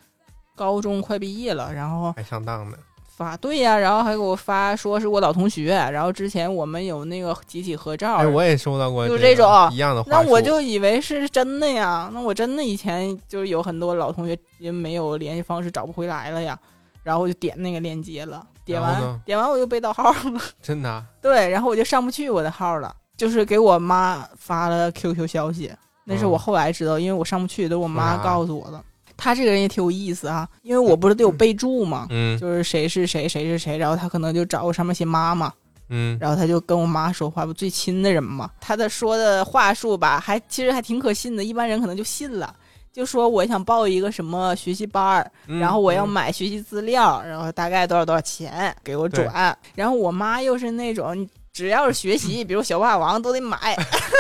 [0.55, 2.77] 高中快毕业了，然后还上当呢。
[3.17, 10.11] 发对呀、然后还给我发说是我老同学，然后之前我们有那个集体合照，哎，我也收到过就这这种一样的话。
[10.11, 16.59] 那我就以为是真的呀，那我真的以前就是有很多老同学因为没有联系方式找不回来了呀，
[17.05, 25.73] 然后我就点那个链接了，点完点完我就被盗号了，真的啊对，然后我就上不去我的号了，就是给我妈发了 QQ 消息，
[26.05, 28.83] 那是我嗯后来知道，因为我上不去，都是我妈啊告诉我的。
[29.17, 35.53] 他这个人也挺有意思啊，因为我不是都有备注嘛，嗯就是谁是谁，谁是谁，然后他可能就找我上面写妈妈，
[35.89, 38.51] 嗯，然后他就跟我妈说话，不最亲的人嘛。
[38.61, 42.55] 他的说的话术吧，还其实还挺可信的，一般人可能就信了。
[42.93, 49.57] 就说我想报一个什么学习班儿，嗯然后我要嗯买学习资料，然后大概多少多少钱给我转。
[49.75, 53.75] 然后我妈又是那种只要是学习，比如小霸王都得买，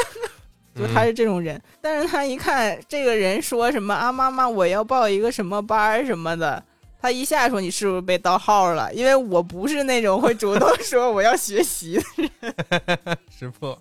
[0.75, 1.61] 就她嗯是这种人。
[1.83, 6.62] 但是他一看这个人说什么啊，妈妈我要报一个什么班什么的。
[7.03, 8.90] 他一下说你是不是被盗号了？
[8.94, 13.79] 因为我不是那种会主动说我要学习的人 识破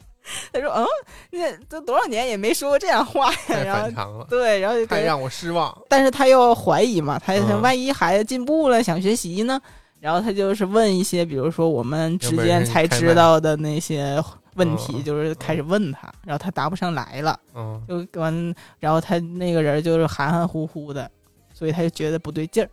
[0.52, 0.86] 他说：“嗯，
[1.32, 5.78] 那都多少年也没说过这样话呀。”太然后对，然后就，太让我失望。
[5.88, 9.62] 但是他又怀疑嘛，他万一孩子进步了想学习呢？
[10.04, 14.22] 然后他就是问一些，比如说我们之间才知道的那些
[14.56, 21.10] 问题，嗯就是开始问他，然后他答不上来了，嗯，就完，然后他那个人就是含含糊糊的，
[21.54, 22.70] 所以他就觉得不对劲儿，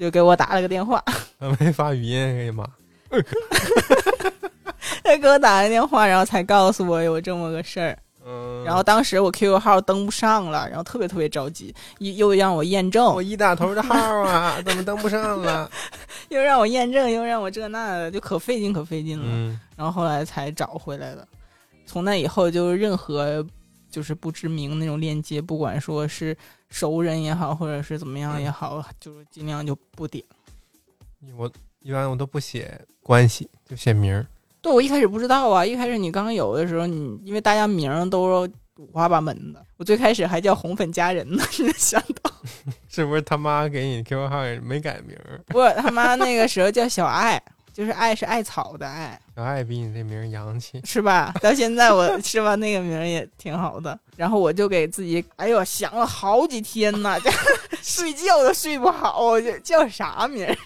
[0.00, 1.00] 就给我打了个电话。
[1.38, 2.66] 他没发语音哎呀妈。
[5.04, 7.96] 他给我打了电话，然后才告诉我有这么个事儿。
[8.26, 15.70] 嗯，然后当时我 QQ 号登不上了，然后特别特别着急，又又让我验证我，一打头的号啊， 怎么登不上了？
[16.30, 19.26] 又让我验证，又让我这那的，就可费劲可费劲了。
[19.28, 21.26] 嗯，然后后来才找回来的。
[21.86, 23.46] 从那以后，就任何
[23.90, 26.34] 就是不知名那种链接，不管说是
[26.70, 30.24] 熟人也好，或者是怎么样也好，就是尽量就不点。
[31.36, 34.26] 我一般我都不写关系，就写名儿。
[34.64, 38.48] 对我一开始不知道啊，一开始你刚有的时候，你因为大家名儿都
[38.78, 42.32] 五花八门的，我最开始还叫红粉佳人呢， 没想到
[42.88, 45.38] 是不是他妈给你 QQ 号也没改名儿？
[45.48, 47.40] 不，他妈那个时候叫小爱，
[47.74, 49.20] 就是爱是艾草的爱。
[49.36, 50.80] 小爱比你这名儿洋气。
[50.82, 51.34] 是吧？
[51.42, 53.98] 到现在我是吧，那个名儿也挺好的。
[54.16, 57.30] 然后我就给自己，哎呦，想了好几天呢，这
[57.82, 60.56] 睡觉都睡不好，我就叫啥名儿？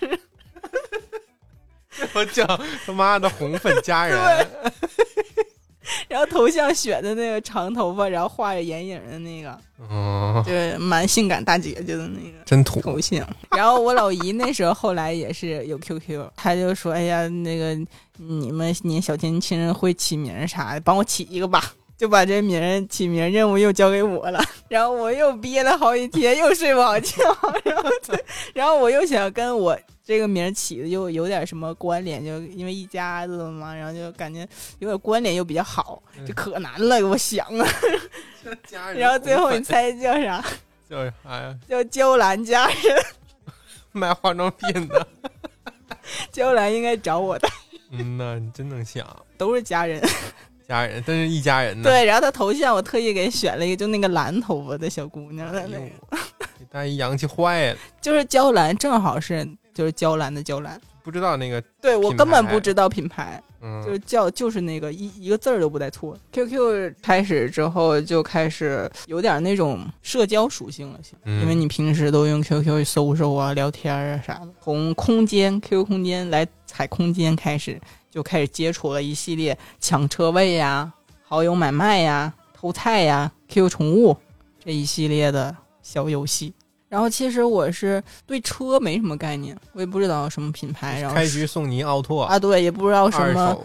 [2.15, 2.45] 我叫
[2.87, 4.17] 他妈的红粉佳 人。
[4.17, 4.47] 然
[6.09, 9.59] 然后头像选的那个长头发，然后画着眼影的那个，
[9.89, 12.81] 哦，就是蛮性感大姐姐的那个真土。
[12.81, 13.27] 头像。
[13.53, 17.75] 然后我老姨那时候后来也是有 QQ，她就说：“哎呀，那个
[18.17, 27.17] 你们你小年轻人会起名啥的，帮我起一个吧。”就把这名儿起名任务又交给我了，然后我又憋了好几天，又睡不好觉，
[27.65, 27.91] 然后，
[28.55, 29.77] 然后我又想跟我
[30.09, 37.68] 这个名儿起的就有点什么关联，就因为一家子嘛，然后就感觉有点关联又比较好，就可难了，给我想啊。
[38.97, 40.42] 然后最后你猜叫啥？
[40.88, 41.55] 叫啥呀？
[41.68, 43.05] 叫娇兰家人。
[43.92, 45.07] 卖化妆品的。
[46.33, 47.47] 娇兰应该找我的。
[47.90, 49.07] 嗯呐，你真能想。
[49.37, 50.03] 都是家人。
[50.66, 51.85] 家人，真是一家人呢。
[51.85, 56.18] 对，然后他头像我特意给选了一个，就那个蓝头发的小姑娘的那个。
[56.71, 57.79] 大姨洋气坏了。
[58.01, 59.47] 就是娇兰，正好是
[59.79, 60.81] 就是娇兰的娇兰。
[61.05, 66.19] 不知道那个，对我根本不知道品牌，嗯，就是叫就是那个一一个字儿都不带错。
[66.33, 74.49] QQ 开始之后就开始有点那种社交属性了，因为你平时都用 QQ 搜搜啊、聊天啊啥的。
[74.61, 77.81] 从空间 QQ 空间来踩空间开始。
[78.11, 80.91] 就开始接触了一系列抢车位呀、
[81.23, 84.17] 好友买卖呀、偷菜呀、QQ 宠物
[84.64, 86.53] 这一系列的小游戏。
[86.88, 91.01] 然后其实我是对车没什么概念，我也不知道什么品牌。
[91.01, 93.57] 然后开局送你奥拓啊，对，也不知道什么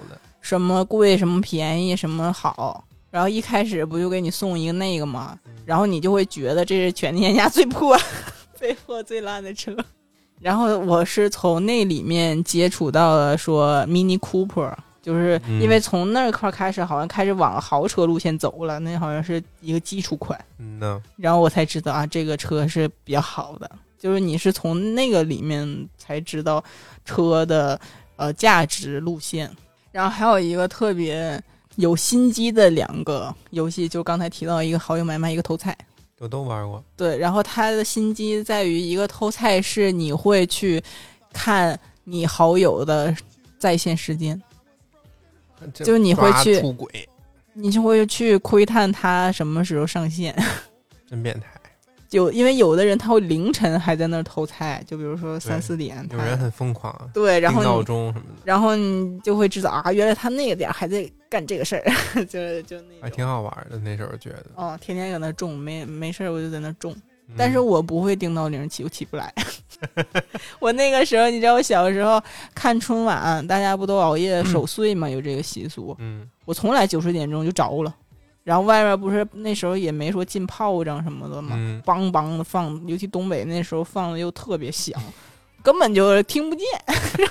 [0.41, 2.83] 什么贵、什么便宜、什么好。
[3.09, 5.39] 然后一开始不就给你送一个那个吗？
[5.65, 7.97] 然后你就会觉得这是全天下最破、
[8.55, 9.73] 最破、最烂的车。
[10.41, 20.39] 然后我是从那里面接触到了说 Mini Cooper，就是因为从那块开始好像开始往豪车路线走了，那好像是一个基础款。
[20.57, 20.99] 嗯呢。
[21.17, 26.63] 然后我才知道啊，这个车是比较好的，就是你是从那个里面才知道
[27.03, 27.79] 车的
[28.15, 29.51] 呃价值路线。
[29.91, 31.39] 然后还有一个特别
[31.75, 35.77] 有心机的两个游戏，就刚才提到一个好友买卖，一个偷菜。
[36.19, 40.81] 我都玩过，对，然后他的心机在于一个偷菜是你会去
[41.33, 43.13] 看你好友的
[43.59, 44.41] 在线时间，
[45.73, 46.89] 就你会去出轨，
[47.53, 50.35] 你就会去窥探他什么时候上线，
[51.07, 51.47] 真变态。
[52.11, 61.83] 有因为有的人他会凌晨还在那儿偷菜，就比如说三四点，有人很疯狂，对，然后闹钟什么的，然后你就会知道啊，原来他那个点还在干这个事儿，
[62.25, 63.79] 就就那还挺好玩的。
[63.79, 66.95] 那时候觉得，哦，天天搁那种，没没事我就在那种，
[67.37, 69.33] 但是我不会定闹铃起，我起不来。
[70.59, 72.21] 我那个时候，你知道，我小时候
[72.55, 75.95] 看春晚，大家不都熬夜守岁嘛，有这个习俗。
[75.99, 77.93] 嗯，我从来九十点钟就着了。
[78.43, 81.55] 然后外面不是那时候也没说进炮仗什么的嘛，
[81.85, 85.01] 梆梆的放，尤其东北那时候放的又特别响，
[85.63, 86.65] 根本就听不见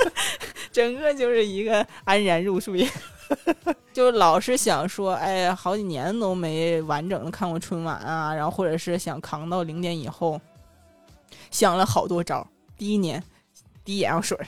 [0.70, 2.86] 整个就是一个安然入睡，
[3.92, 10.40] 就老是想说，哎，好几年都没完整的看过春晚啊，然后或者是想扛到零点以后，
[11.50, 12.46] 想了好多招。
[12.76, 13.22] 第一年
[13.84, 14.38] 滴眼药水，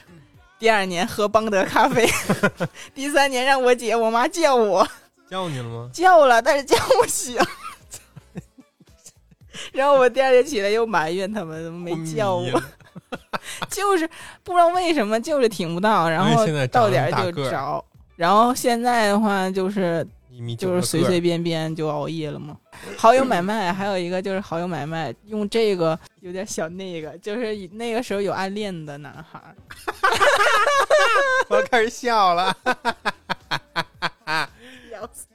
[0.58, 2.08] 第二年喝邦德咖啡，
[2.94, 4.86] 第三年让我姐我妈叫我。
[5.28, 5.90] 叫你了吗？
[5.92, 7.38] 叫了，但是叫不醒。
[9.72, 12.62] 然后我第二天起来又埋怨他们没叫我，
[13.70, 14.08] 就是
[14.42, 16.08] 不知道为什么，就是听不到。
[16.08, 17.84] 然后到点就找。
[18.16, 20.06] 然后现在的话就是
[20.56, 22.56] 就是随随便便就熬夜了嘛。
[22.96, 29.40] 好友买卖还有一个就是好友买卖，用这个有点小那个，就是那个时候有暗恋的男孩。
[31.48, 32.56] 我开始笑了。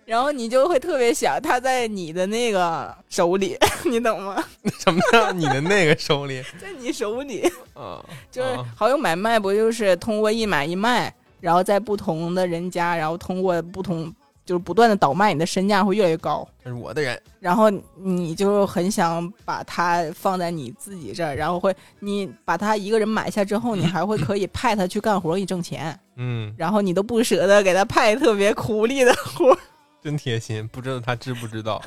[0.05, 4.41] 然后你就会特别想他在你的那个手里， 你懂吗？
[4.79, 6.41] 什么叫你的那个手里？
[6.61, 14.13] 在你手里啊，就是好友买卖，不就是通过一买一卖，然后在不同的人家，然后通过不同，
[14.45, 16.47] 就是不断的倒卖，你的身价会越来越高。
[16.63, 25.97] 这是我的人，然后你就很想把它放在你自己这儿，然后会你把他一个人买下之后，你 还会可以派他去干活给你挣钱。
[26.15, 29.57] 嗯，然后你都不舍得给他派特别苦力的活。
[30.01, 31.81] 真贴心，不知道他知不知道，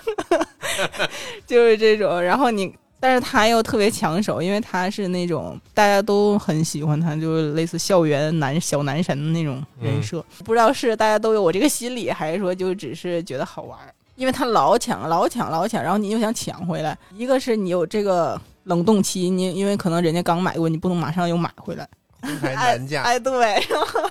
[1.46, 2.22] 就是这种。
[2.22, 10.22] 然后你，但是他又特别抢手，因为他是那种大家都很喜欢他，就是类似校园男小男神的那种人设。
[10.44, 13.78] 不知道是大家都有我这个心理，还是说就只是觉得好玩？
[14.16, 16.96] 因为他老抢、老抢、老抢，然后你又想抢回来。
[17.16, 21.88] 一个是你有这个冷冻期，你因为可能人家刚买过，你不能马上又买回来。
[22.20, 23.32] 哎，哎，对，
[23.70, 24.11] 然 后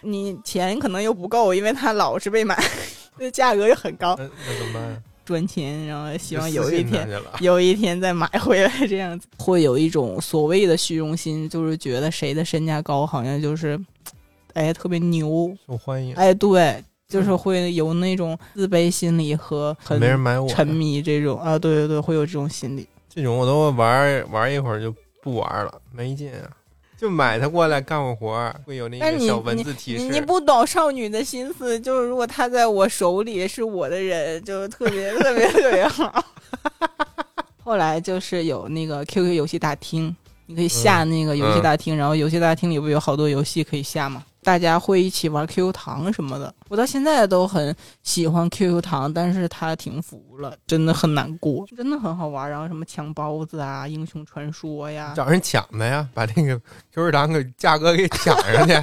[0.00, 2.58] 你钱可能又不够，因为他老是被买。
[3.18, 4.24] 那 价格又很高，那
[4.58, 5.02] 怎么办？
[5.30, 7.08] 赚钱，然后希望有一天，
[7.38, 13.78] 有一天再买回来，这样子会有一种所谓的虚荣心，就是觉得谁的身价高，好像就是，
[14.54, 16.12] 哎，特别牛，受欢迎。
[16.16, 22.84] 哎，对，就是会有那种自卑心理和很没人买我，沉迷这种啊，对对对，会有这种心理。
[23.08, 26.50] 这种我都玩玩一会儿就不玩了，没劲啊。
[27.00, 30.02] 就买它过来干我活儿，会有那个小文字提示。
[30.02, 36.22] 你你不懂少女的心思，就是如果它在我手里是我的人，就特别 特别特别好。
[37.64, 44.22] 后来就是有那个 QQ 游戏大厅，你可以下那个游戏大厅，然后游戏大厅里不有好多游戏可以下吗？
[44.42, 46.54] 大家会一起玩 QQ 糖什么的。
[46.68, 52.50] 我到现在都很喜欢 QQ 糖，但是它停服了，真的很难过，真的很好玩。
[52.50, 56.58] 然后什么抢包子啊、英雄传说呀，找人抢的呀，把那个
[56.94, 58.74] QQ 糖给价格给抢上去，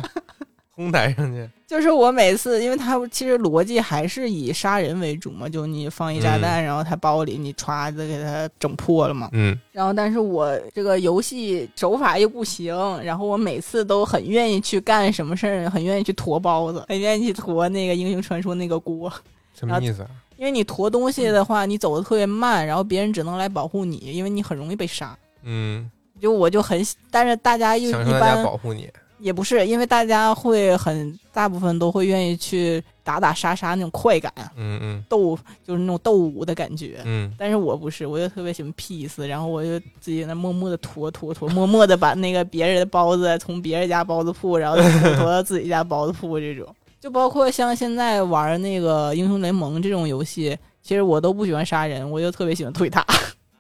[0.78, 1.50] 哄抬上去。
[1.68, 9.28] 就是我每次，因为他其实逻辑还是以杀人为主嘛，就你放一炸弹，然后他包里你歘子给他整破了嘛。
[9.34, 12.74] 嗯，然后但是我这个游戏手法又不行，
[13.04, 19.12] 然后我每次都很愿意去干什么事儿，很愿意去驮包子，很愿意去驮那个英雄传说那个锅。
[19.54, 20.10] 什么意思啊？
[20.38, 25.18] 因为你驮东西的话，你走的特别慢，然后别人只能来保护你，因为你很容易被杀。
[25.44, 28.88] 嗯，就我就很，但是大家又一般保护你。
[29.20, 37.02] 也不是，因为大家会很大部分都会愿意去打打杀杀那种快感，嗯嗯斗就是那种斗舞的感觉。
[37.06, 46.68] 嗯，但是我不是，我就特别喜欢 peace，然后我就自己在那默默的拖拖拖，默默的把那个别人的包子从别人家包子铺，然后拖拖到自己家包子铺这种。
[47.00, 53.06] 就包括像现在玩那个英雄联盟这种游戏，其实我都不喜欢杀人，我就特别喜欢推塔。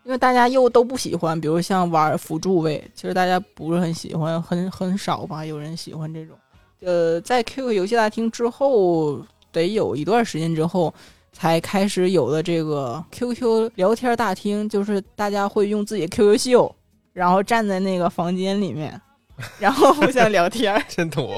[0.08, 6.34] 因为大家又都不喜欢，比如像玩辅助位，其实大家不是很喜欢，很很少吧，有人喜欢这种。
[6.80, 9.20] 呃，在 QQ 游戏大厅之后，
[9.52, 10.94] 得有一段时间之后，
[11.34, 16.74] 才开始有了这个 QQ 聊天大厅，就是大家会用自己的 QQ 秀，
[17.12, 19.02] 然后站在那个房间里面，
[19.60, 20.82] 然后互相聊天。
[20.88, 21.32] 真土，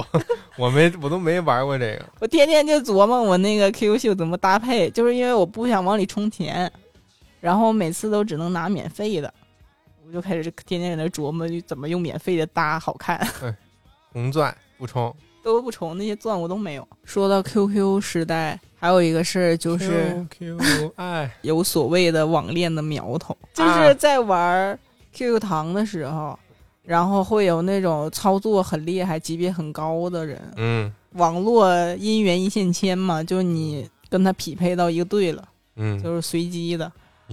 [0.59, 2.05] 我没我都没玩过这个。
[2.19, 6.71] 我天天就琢磨我那个 QQ 秀怎么搭配，就是因为我不想往里充钱。
[7.39, 9.33] 然后每次都只能拿免费的，
[10.05, 13.19] 我就开始天天在那琢磨怎么用免费的搭好看。
[14.11, 16.87] 红钻不充，都不充，那些钻我都没有。
[17.03, 24.77] 说到 QQ 时代，还有一个事儿就是，QQ 爱 有所谓的网恋的苗头，就是在玩
[25.13, 26.37] QQ 糖的时候，
[26.83, 30.93] 然后会有那种操作很厉害、级别很高的人，嗯。
[31.13, 35.43] 网络姻缘一线牵嘛，就是你跟他匹配到一个队了，
[35.75, 36.91] 嗯，就是随机的。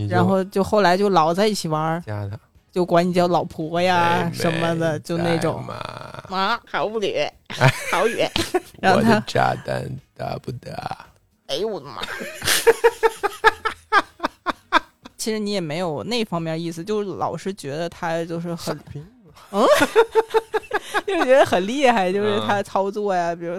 [0.09, 2.39] 然后就后来就老在一起玩，加他
[2.71, 5.75] 就管你叫老婆呀什么的，就那种在吗？
[6.37, 7.33] 啊，好不远，
[7.91, 8.31] 好远。
[8.81, 9.83] 然后他我的，炸弹
[10.17, 11.07] 大不大？
[11.47, 12.03] 哎呦我的妈！
[15.17, 18.79] 其实你也没有那方面意思，就老是觉得他就是很，
[19.53, 19.65] 嗯
[21.07, 23.59] 就是觉得很厉害，就是他操作呀，比如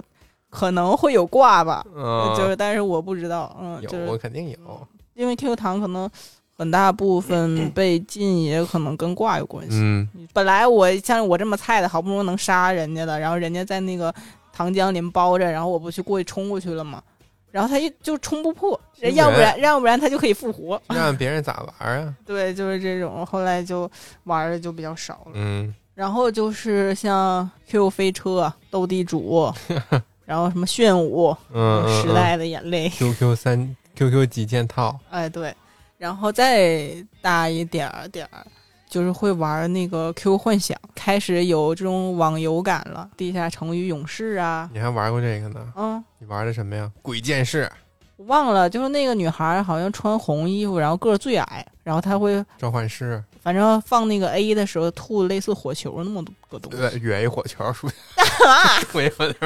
[0.50, 4.88] 可能会有挂吧，嗯，就是但是我不知道，嗯，就有，是肯定有。
[5.18, 6.08] 因为 QQ 糖可能
[6.56, 9.72] 很大部分被禁，也可能跟挂有关系。
[9.72, 14.14] 嗯，本来我像我这么菜的，好不容易能杀人家的，然后人家在那个
[14.52, 17.02] 糖浆里面包着，然后我不去过去冲过去了吗？
[17.50, 18.80] 然后他一就冲不破，
[19.14, 20.80] 要不然要不然他就可以复活。
[20.94, 22.14] 让别人咋玩啊？
[22.24, 23.90] 对，就是这种，后来就
[24.24, 25.32] 玩的就比较少了。
[25.34, 29.52] 嗯，然后就是像 QQ 飞车、斗地主，
[30.24, 35.52] 然后什么炫舞、嗯嗯，时代的眼泪，QQ 三 QQ 几件套，哎对，
[35.96, 38.46] 然后再大一点儿点儿。
[38.88, 45.60] 就是会玩那个 QQ 幻想，开始有这种网游感了，地下城与勇士啊，你还玩过这个呢？
[45.76, 46.90] 嗯，你玩的什么呀？
[47.02, 47.70] 鬼剑士、
[48.16, 59.36] 我忘了，就是那个女孩好像穿红衣服，然后个儿最矮，然后他会召唤师，反正放那个 A 的时候吐类似火球那么多个东西对西，，远一火球，出啊， 我一火球，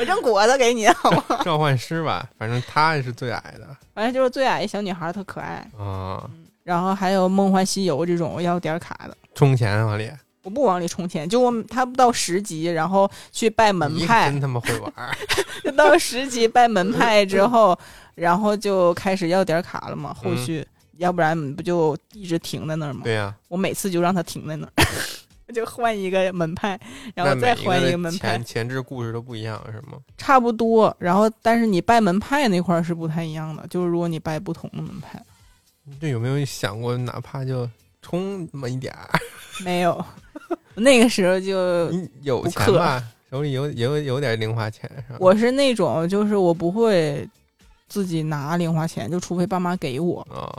[0.00, 1.24] 我扔果子给你好吗？
[1.46, 6.28] 召唤师吧，反正他是最矮的反正就是最矮一小女孩特可爱，啊。
[6.64, 9.16] 然后还有梦幻西游这种要点卡的。
[9.36, 10.10] 充钱往里，
[10.42, 14.92] 我不往里充钱，就我他不到十级，然后去拜门派真，他妈会玩
[15.76, 17.78] 到十级拜门派之后，
[18.16, 20.12] 然后就开始要点卡了嘛。
[20.12, 20.66] 后续、
[20.98, 23.00] 要不然不就一直停在那儿吗？
[23.04, 24.72] 对呀，我每次就让它停在那儿，
[25.52, 26.78] 就换一个门派，
[27.14, 29.98] 然后再换一个门派前，前置故事都不一样，是吗？
[30.16, 30.94] 差不多。
[30.98, 35.22] 然后但是你拜门派那块儿是不太一样的，就是如果你拜不同的门派，
[36.00, 37.68] 这有没有想过，哪怕就
[38.00, 39.10] 充那么一点儿，
[39.64, 40.04] 没有，
[40.74, 41.90] 那个时候就
[42.22, 43.02] 有钱吧？
[43.30, 45.18] 手里有有有点零花钱是吧？
[45.18, 47.26] 我是那种就是我不会
[47.88, 50.20] 自己拿零花钱，就除非爸妈给我。
[50.30, 50.52] 啊，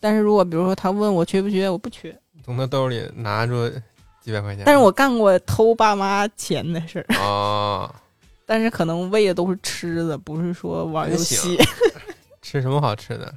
[0.00, 2.16] 但是如果比如说他问我缺不缺，我不缺。
[2.44, 3.68] 从他兜里拿出
[4.22, 7.92] 几百块钱，但是我干过偷爸妈钱的事儿，啊，
[8.46, 11.58] 但是可能喂的都是吃的，不是说玩游戏。
[12.42, 13.34] 吃什么好吃的？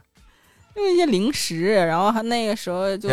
[0.76, 3.10] 就一些零食，然后还那个时候就。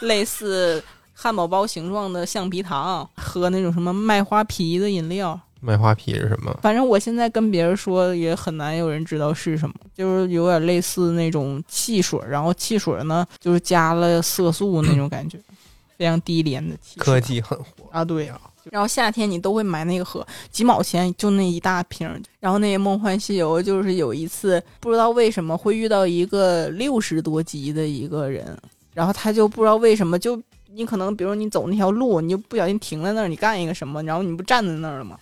[0.00, 0.82] 类似
[1.14, 5.40] 汉堡包形状的橡皮糖，喝那种什么麦花皮的饮料。
[5.60, 6.56] 麦花皮是什么？
[6.62, 15.38] 反正我现在跟别人说也很难有人知道是什么，就是有点类似那种汽水，然后汽水呢就是加了色素那种感觉，
[15.96, 17.04] 非常低廉的汽水。
[17.04, 18.40] 科技很火啊，对啊。
[18.72, 22.08] 然后夏天你都会买那个喝，几毛钱就那一大瓶。
[22.40, 28.58] 然后那个《梦幻西游》就是有一次不知道为什么会遇到一个六十多级的一个人，
[28.92, 30.42] 然后他就不知道为什么就
[30.72, 35.16] 你可能比如你走那条路，你就不小心停在那儿，你干一个什么，然后你不站在那儿了吗？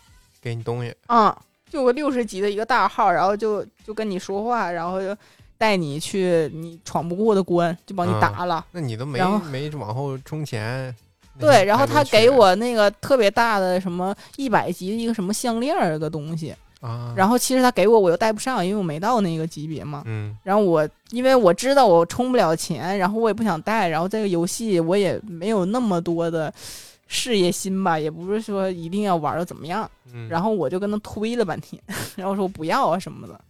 [0.44, 1.34] 给你东西嗯，
[1.70, 5.16] 就个六十级的一个大号，然后就就跟你说话，然后就
[5.56, 8.64] 带你去你闯不过的关，就帮你打了。
[8.72, 9.18] 那你都没
[9.50, 10.94] 没往后充钱。
[11.40, 20.04] 对，然后他给我那个特别大的什么一百级的一个什么项链儿个东西啊，然后其实他给我我又带不上，因为我没到那个级别嘛。
[20.06, 26.52] 嗯，然后我因为我知道我充不了钱，然后我也不想带，然后这个游戏我也没有那么多的
[27.06, 29.90] 事业心吧，也不是说一定要玩的怎么样。
[30.12, 31.82] 嗯，然后我就跟他推了半天，
[32.16, 33.40] 然后说不要啊什么的。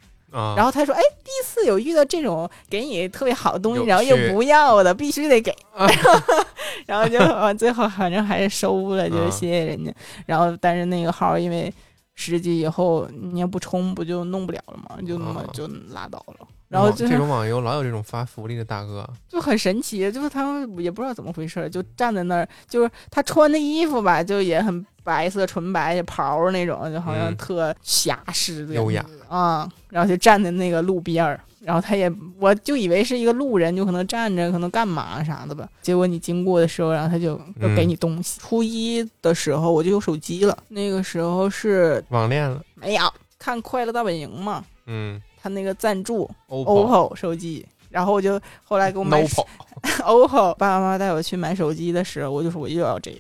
[0.56, 5.54] 然后他说：“哎，第一次有遇到这种给你特别好的东西，然后又不要的，必须得给。
[6.86, 7.18] 然后就
[7.56, 9.94] 最后反正还是收了，就是谢谢人家。
[10.26, 11.72] 然后但是那个号因为
[12.16, 14.98] 十级以后你要不充不就弄不了了吗？
[15.06, 16.48] 就那么就拉倒了。
[16.68, 20.10] 然后就这种网游老有这种发福利的大哥，就很神奇。
[20.10, 32.10] 就是他们也不知道怎么回事，就站在那儿，就是他穿的衣服吧，就也很。”白色纯白袍那种，就好像特侠士的优雅啊，然后就站在那个路边儿，然后他也，
[32.40, 35.68] 我就以为是一个路人，就可能站着，可能干嘛啥的吧。
[35.82, 38.40] 结果你经过的时候，然后他就就给你东西。
[38.40, 43.02] 初一的时候我就有手机了，那个时候是网恋了，没有
[43.38, 49.22] 看《快乐大本营》嘛，嗯，他那个赞助 OPPO 手机，然后我就后来给我买
[50.00, 53.12] OPPO，爸爸妈妈带我去买手机的时候，我就说我又要这。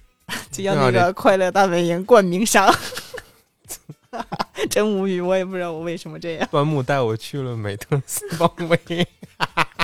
[0.50, 2.74] 就要那个快乐大本营冠名商，
[4.70, 6.48] 真无语，我也不知道我为什么这样。
[6.50, 9.06] 端木带我去了美特斯邦威，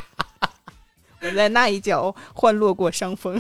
[1.20, 3.38] 我在那一角换落过伤风。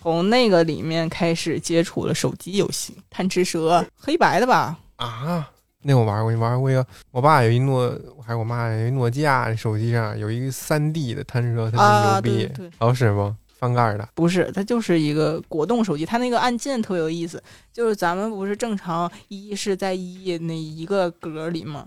[0.00, 4.78] 从那个里面开始接触了手机游戏，贪吃蛇，黑白的吧？
[4.96, 5.50] 啊，
[5.84, 6.84] 那我玩过，你玩过一个？
[7.10, 13.32] 我爸有一诺，还是我妈有一诺基亚手机上有一个三 D 的贪吃蛇，特别牛逼，好使不？
[13.56, 16.04] 翻盖的不是，它就是一个果冻手机。
[16.04, 21.86] 它那个按键特有意思，就是咱们不是正常一是在一那一个格里吗？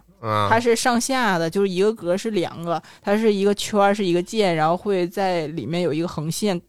[0.49, 6.59] 它是上下的，就是一个格是两个，它是一个圈是一个键，然后会在里面有一个横线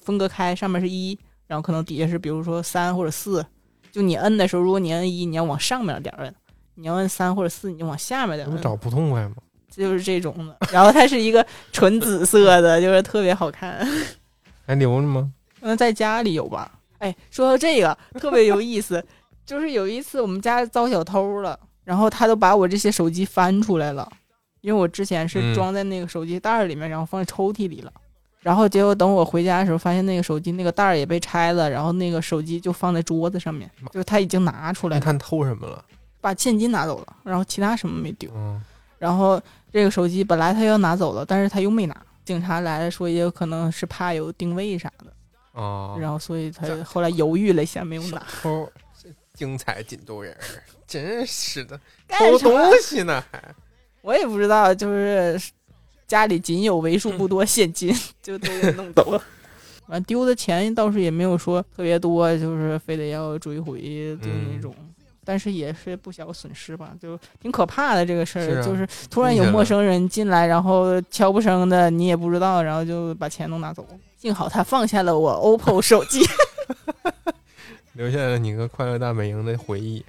[0.00, 1.16] 分割开，上面是一，
[1.46, 3.44] 然后可能底下是比如说三或者四。
[3.92, 6.32] 就你摁的时候，如果你摁一，你要往上面点摁；
[6.78, 8.48] 你要摁三或者四，你就往下面点。
[8.48, 9.34] 不找不痛快吗？
[9.68, 10.56] 就是这种的。
[10.72, 13.86] 然后它是一个纯紫色的，就是特别好看。
[14.66, 15.32] 还留着吗？
[15.60, 16.70] 嗯，在家里有吧。
[16.98, 19.04] 哎，说到这个特别有意思，
[19.44, 24.08] 就是有一次我们家遭小偷了，然后他都把我这些手机翻出来了，
[24.60, 27.92] 因为我之前是装在那个手机袋里面，然后放在抽屉里了。
[28.40, 35.00] 然后结果等我回家的时候，发现那个手机那个袋儿也被拆了，然后那个手机就放在桌子上面，就是他已经拿出来。
[35.00, 35.84] 看偷什么了？
[36.28, 38.30] 把现金拿走了，然后其他什么没丢。
[38.98, 39.40] 然后
[39.72, 41.96] 这个手机本来他要拿走了，但是他又没拿。
[42.22, 45.10] 警察来了，说也有可能是怕有定位啥的，
[45.52, 48.22] 哦，然后所以他后来犹豫了一下，没有拿。
[48.42, 48.70] 偷，
[49.32, 50.36] 精彩锦渡人，
[50.86, 53.42] 真是的，偷东西呢还？
[54.02, 55.40] 我也不知道，就是
[56.06, 57.90] 家里仅有为数不多现金，
[58.22, 59.22] 就都给弄 走了。
[59.86, 63.80] 完丢的钱倒是也没有说特别多，就是非得要追回
[64.20, 64.74] 就那种。
[65.28, 73.86] 但是也是不小损失吧，就挺可怕的这个事儿，就是突然有陌生人进来，然后悄不声的，你也不知道，然后就把钱都拿走。
[74.16, 76.20] 幸好他放下了我 OPPO 手机，
[77.92, 80.02] 留下了你和快乐大本营的回忆。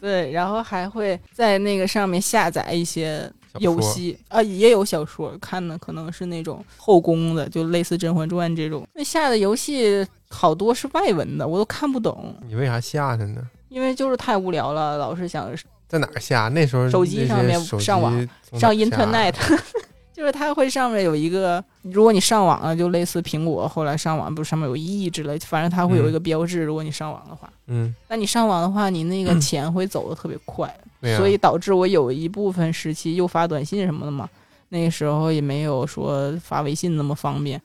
[0.00, 8.88] 对，然后还会在那个上面下载一些游戏啊，也有小说看的，可能是那种后宫的，就类似《甄嬛传》这种。
[8.94, 12.34] 那下的游戏好多是外文的，我都看不懂。
[12.48, 13.46] 你为啥下的呢？
[13.72, 15.50] 因为就是太无聊了，老是想
[15.88, 16.48] 在哪儿下。
[16.48, 19.34] 那时候手机上面上网上 Internet，
[20.12, 26.62] 就是它会上面有一个，如果你上网了，就类似苹果后来上网不是上面有 E 之类，反正它会有一个标志。
[26.62, 30.68] 如果你上网的话，嗯，那你上网的话，你那个钱会走的特别快，
[31.16, 34.28] 所以导致我有一部分时期又发短信什么的嘛，
[34.68, 37.60] 那个时候也没有说发微信那么方便，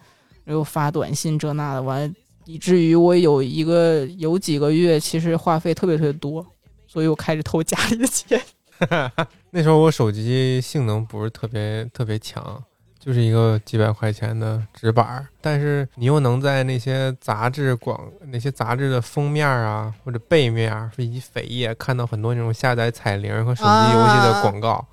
[0.45, 2.16] 又发短信这那的完。
[2.48, 6.45] 以至于我有一个有几个月，其实话费特别特别多，
[6.88, 8.41] 所以我开始偷家里的钱。
[9.52, 12.64] 那时候我手机性能不是特别特别强，
[13.00, 24.86] 就是一个几百块钱的直板儿，但是你又能在那些杂志广、那些杂志的封面啊或者背面儿以及扉页看到很多那种下载彩铃和手机游戏的广告，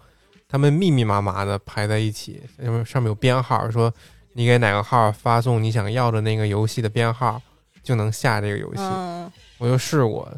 [0.48, 3.92] 他们密密麻麻的排在一起，上面上面有编号，说
[4.34, 7.40] 你给哪个号发送你想要的那个游戏的编号，
[7.82, 8.82] 就能下这个游戏。
[8.82, 10.28] 嗯，我就试过，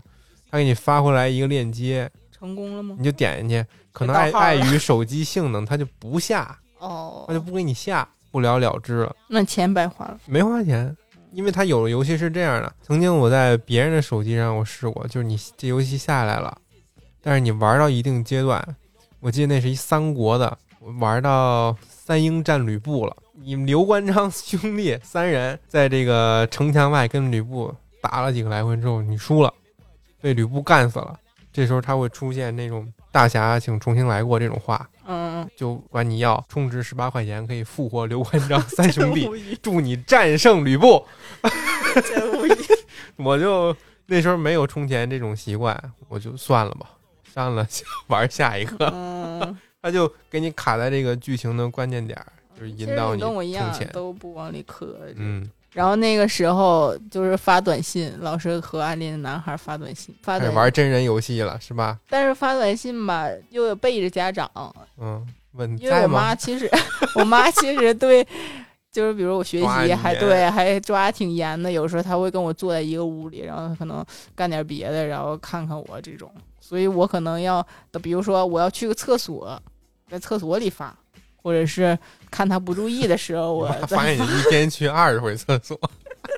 [0.51, 2.95] 他给你发回来一个链接，成功了吗？
[2.99, 10.19] 你就点进去，可能碍碍于手机性能，它就不下， 哦它就不给你下，不了了之了，那钱白花了。
[10.27, 10.97] 没花钱。
[11.33, 16.57] 因为它有的游戏是这样的，曾经我在别人的手机上我试过，就是你这游戏下来了，
[17.21, 18.77] 但是你玩到一定阶段，
[19.21, 29.53] 我记得那是一三国的，我玩到三英战吕布了，你们刘关张兄弟三人在这个城墙外跟吕布打了几个来回之后，你输了，
[30.21, 31.19] 被吕布干死了。
[31.53, 39.29] 这时候他会出现那种“大侠，请重新来过”这种话，嗯，就管你要充值十八块钱可以复活刘关张三兄弟，
[39.63, 41.05] 祝你战胜吕布。
[42.05, 42.53] 真无语。
[43.17, 43.75] 我就
[44.07, 45.79] 那时候没有充钱这种习惯，
[46.09, 46.89] 我就算了吧，
[47.35, 47.67] 删了，
[48.09, 48.91] 玩下一个。
[48.93, 52.27] 嗯，他就给你卡在这个剧情的关键点儿，
[52.59, 53.73] 就是引导你跟我一样。
[53.93, 54.97] 都不往里磕。
[55.17, 61.99] 嗯，然后那个时候就是发短信，老是和暗恋的男孩发短信，发短玩真人游戏了，是吧？
[62.09, 64.51] 但是发短信吧，又有背着家长，
[64.99, 66.09] 嗯，问你因为我？
[66.09, 66.71] 妈其实，
[67.15, 68.27] 我妈其实对，
[68.91, 74.05] 就是比如我学习还对还抓挺严的，有时候她会跟我坐在一个屋里，然后可能
[74.35, 76.31] 干点别的，然后看看我这种，
[76.61, 77.67] 所以我可能要，
[78.03, 79.61] 比如说我要去个厕所，
[80.09, 80.97] 在厕所里发，
[81.47, 81.97] 或者是
[82.29, 85.79] 看他不注意的时候， 我我发现你一天去二十回厕所，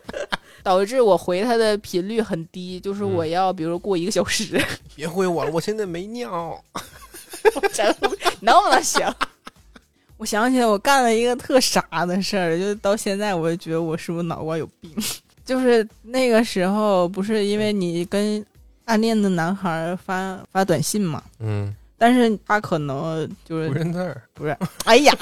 [0.63, 4.63] 导致我回他的频率很低，就是我嗯要比如过一个小时，
[4.95, 6.63] 别回我了，我现在没尿。
[7.73, 7.87] 真
[8.41, 9.11] 能不能行？
[10.19, 14.93] 我想起来，我干了一个特傻的事儿，就到现在我就觉得我是不是脑瓜有病？
[15.43, 18.45] 就是那个时候，不是因为你跟
[18.85, 24.23] 暗恋的男孩发发短信嘛，嗯，但是他可能就是不认字儿。
[24.33, 25.13] 不是，哎呀，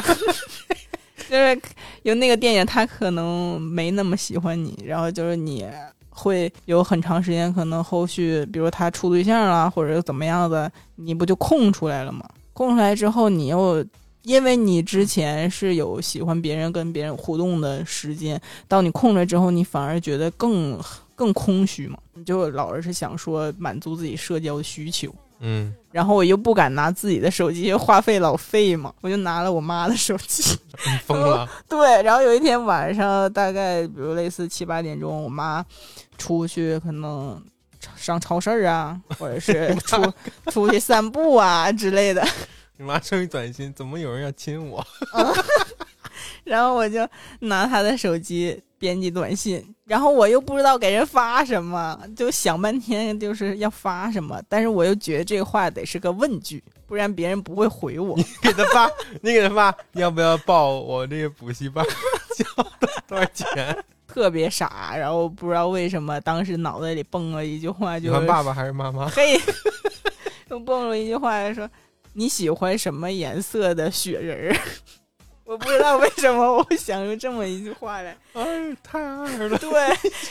[1.29, 1.61] 就是
[2.03, 5.67] 有那个电影，他可能没那么喜欢你，然后就是你
[6.11, 12.29] 会有很长时间，可能后续，比如他处对象啦，或者怎么样的，你不就空出来了吗？
[12.53, 13.85] 空出来之后，你又
[14.23, 20.79] 因为你之前是有喜欢别人、跟别人互动的时间，到你空了之后，你反而觉得更
[21.15, 25.15] 更空虚嘛，你就老是想说满足自己社交的需求。
[25.41, 30.43] 嗯，然后我又不敢拿自己的手机，话费老费嘛，我就拿了我妈的手机。
[31.07, 31.49] 疯了。
[31.67, 35.65] 对，然后有一天晚上，大概比如类似七八点钟，我妈
[36.19, 37.43] 出去可能
[37.97, 40.13] 上超市啊，或者是 出
[40.51, 42.23] 出去散步啊之类的，
[42.77, 44.87] 你妈收一短信，怎么有人要亲我？
[46.45, 47.09] 然后我就
[47.41, 58.17] 拿她的手机编辑短信，然后我又不知道给人发什么，就想半天就是要发什么，但是我又觉得这话得是个问句，不然别人不会回我。
[58.17, 58.89] 你 给他发，
[59.21, 61.85] 你给他发，要不要报我这个补习班？
[62.37, 62.63] 交
[63.09, 63.77] 多少钱？
[64.07, 69.09] 特别傻，然后不知道为什么当时脑袋里蹦了一句话，喜就是爸爸还是妈妈？
[69.11, 69.37] 嘿，
[70.49, 71.69] 又蹦了一句话说
[72.13, 74.61] 你喜欢什么颜色的雪人儿？
[75.47, 78.17] 我不知道为什么我会想出这么一句话来。
[78.35, 79.59] 哎，太二了。
[79.59, 79.71] 对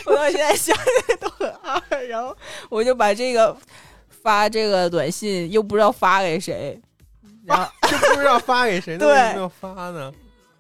[0.06, 2.36] 我到现在想起来都很二，然后
[2.70, 3.56] 我就把这个
[4.10, 6.80] 发这个短信，又不知道发给谁，
[7.46, 10.14] 然后 就不知道发给谁，那对为什么要发呢？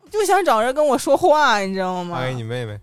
[0.10, 2.18] 就想找人跟我说话，你知道吗？
[2.18, 2.80] 发给你妹妹。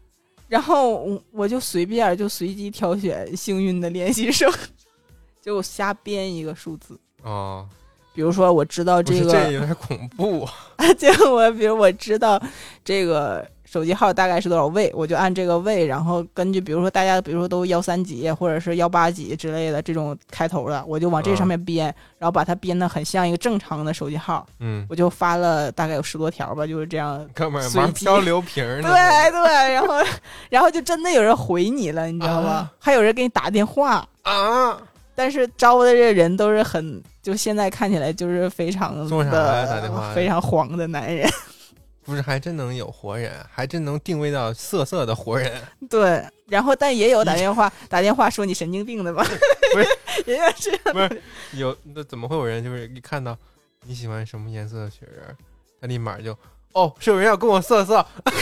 [0.48, 4.52] 然后我我就随便就随机挑选幸运的练习生，
[5.40, 7.00] 就瞎编一个数字。
[7.22, 7.66] 哦，
[8.14, 10.52] 比如说，我知道这个，这有点恐怖啊。
[10.98, 12.40] 就我比如我知道
[12.84, 21.86] 这个手机号大概是多少位，我就按这个位，然后根据比如说大家比如说都幺三几或者是幺八几之类的这种开头的，我就往这上面编，
[22.18, 27.26] 然后把它编的很像一个正常的手机号，嗯，我就发了大概有十多条吧，就是这样。
[27.32, 28.88] 哥们儿玩漂流瓶呢。
[28.88, 29.94] 对对，然后
[30.50, 32.50] 然后就真的有人回你了，你知道吗？
[32.50, 34.76] 啊还有人给你打电话，啊，
[35.14, 41.26] 但是招的这人都是很，就现在看起来就是非常做啥呀打电话的非常黄的男人。
[42.04, 45.62] 不是，还真能有活人，还真能定位到色色的活人。
[45.88, 49.24] 对，然后但也有打电话 打电话说你神经病的吧？
[49.72, 49.86] 不是，
[50.26, 53.38] 也有这样不是有那怎么会有人就是一看到
[53.84, 55.36] 你喜欢什么颜色的雪人，
[55.80, 56.36] 他立马就
[56.72, 58.04] 哦，是有人要跟我色色。
[58.24, 58.32] 太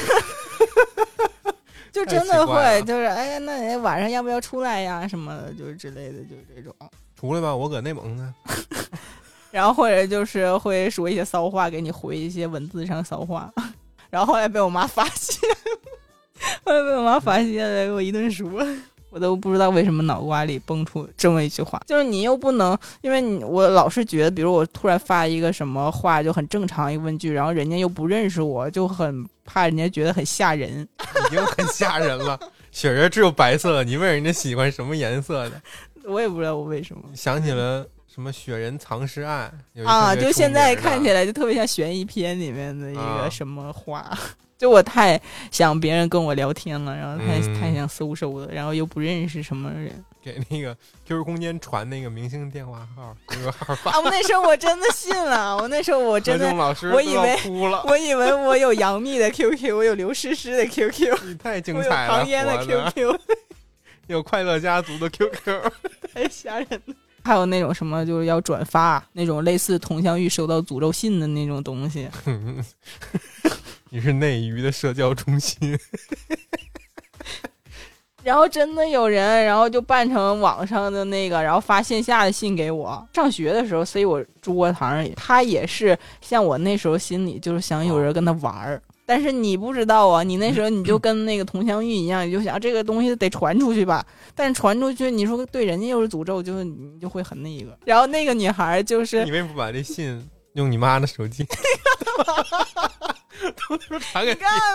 [1.92, 5.06] 就真的会，就是哎呀，那你晚上要不要出来呀？
[5.06, 6.74] 什么的，就是之类的，就是这种。
[7.20, 8.34] 出来吧，我搁内蒙呢。
[9.52, 13.52] 然后或者就是会说一些骚话，给你回一些文字上骚话，
[14.08, 15.38] 然后后来被我妈发现，
[16.64, 18.48] 后来被我妈发现了，给我一顿说，
[19.10, 30.88] 我都不知道为什么脑瓜里蹦出这么一句话，就是你又不能，因为你我老是觉得，比如我突然发一个什么话就很正常一个问句，然后人家又不认识我，就很怕人家觉得很吓人，
[31.26, 32.38] 已经很吓人了。
[32.70, 35.60] 雪人只有白色，你问人家喜欢什么颜色的？
[36.04, 37.02] 我也不知道我为什么。
[37.14, 39.52] 想起了什么雪人藏尸案
[39.84, 40.14] 啊？
[40.14, 44.18] 就现在看起来就特别像悬疑片里面的一个什么话。
[44.58, 45.18] 就我太
[45.50, 50.76] 想别人跟我聊天了，然后太太想搜搜了，然后又不认识什么人，给那个
[51.06, 53.90] QQ 空间传那个明星电话号、QQ 号发。
[53.92, 54.00] 啊！
[54.00, 56.54] 我那时候我真的信了，我那时候我真的，
[56.92, 57.38] 我以为
[57.86, 63.18] 我以为我有杨幂的 QQ，我有刘诗诗的 QQ，你太精彩了，唐嫣的 QQ，
[64.10, 65.72] 有快乐家族的 QQ，
[66.12, 66.94] 太吓人了。
[67.22, 72.08] 还有那种什么，就是要转发那种类似佟湘玉收到诅咒信的那种东西。
[73.90, 75.78] 你是内娱的社交中心，
[78.22, 83.06] 然后真的有人，然后就扮成网上的那个，然后发线下的信给我。
[83.12, 88.80] 上学的时候塞我桌卧堂里，他也是像我那时候心里就是想有人跟他玩儿，
[89.10, 94.06] 但是你不知道啊，你那时候你就跟那个佟湘玉一样，你就想这个东西得传出去吧，
[94.36, 97.76] 但是传出去，你说对人家又是诅咒，就是你就会很那个。
[97.84, 101.44] 然后那个女孩就是，你为什么不把这信用你妈的手机？
[101.44, 101.58] 干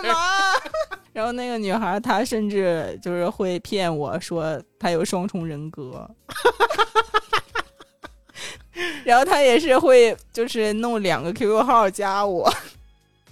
[0.03, 0.19] 嘛？
[1.13, 6.05] 然后那个女孩，她甚至就是会骗我说她有双重人格，
[9.05, 12.53] 然后她也是会就是弄两个 QQ 号加我，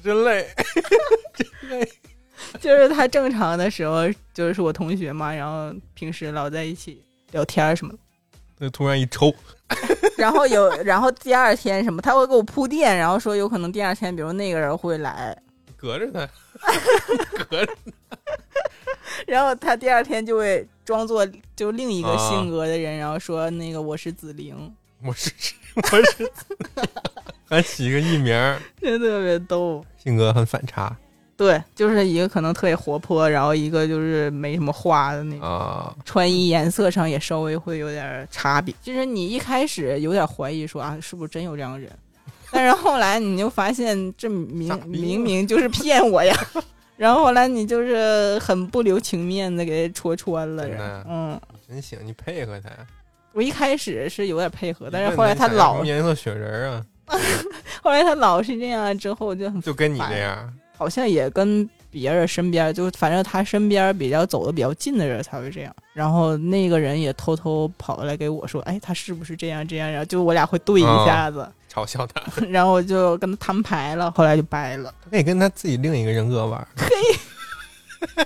[0.03, 0.47] 真累，
[1.33, 1.91] 真累。
[2.59, 4.01] 就是他正常的时候
[4.33, 7.01] 就是我同学嘛，然后平时老在一起
[7.31, 7.99] 聊天什么的。
[8.59, 9.33] 那突然一抽，
[10.17, 15.35] 然后有，然后第二天什么，他会给我铺垫，然后说有可能第二天，比如那个人会来，
[15.75, 16.29] 隔着呢，
[17.49, 17.73] 隔着，
[19.25, 24.73] 然后他第二天就会装作就另一个性格的人，然后说那个我是紫菱，
[25.03, 25.31] 我是
[25.75, 26.31] 我是，
[27.49, 28.33] 还起个艺名，
[28.79, 30.95] 真 特别逗，性格很反差。
[31.35, 35.95] 对，就是一个可能特别活泼，然后一个就是没什么花的那种。
[36.05, 38.73] 穿衣颜色上也稍微会有点差别。
[38.81, 41.91] 就是你一开始有点怀疑说啊，是不是真有这样的人？
[42.51, 46.35] 但是后来你就发现这明明明就是骗我呀。
[46.95, 50.63] 然后后来你就是很不留情面的给戳穿了。
[51.09, 52.69] 嗯，真行，你配合他。
[53.33, 56.85] 我一开始是有点配合，但是后来他老颜色雪人啊。
[57.83, 60.53] 后来他老是这样，之后就很就跟你这样。
[60.77, 65.75] 好像也跟别人身边，就反正他身边比较走的比较近的人才会这样。
[65.93, 72.21] 然后那个人也偷偷跑过来给我说：“哎，他是不是这样这样？”然后就我俩会对一下子， 嘲笑他。
[72.49, 74.93] 然后我就跟他摊牌了，后来就掰了。
[75.03, 76.67] 他可以跟他自己另一个人格玩。
[76.75, 78.25] 可以，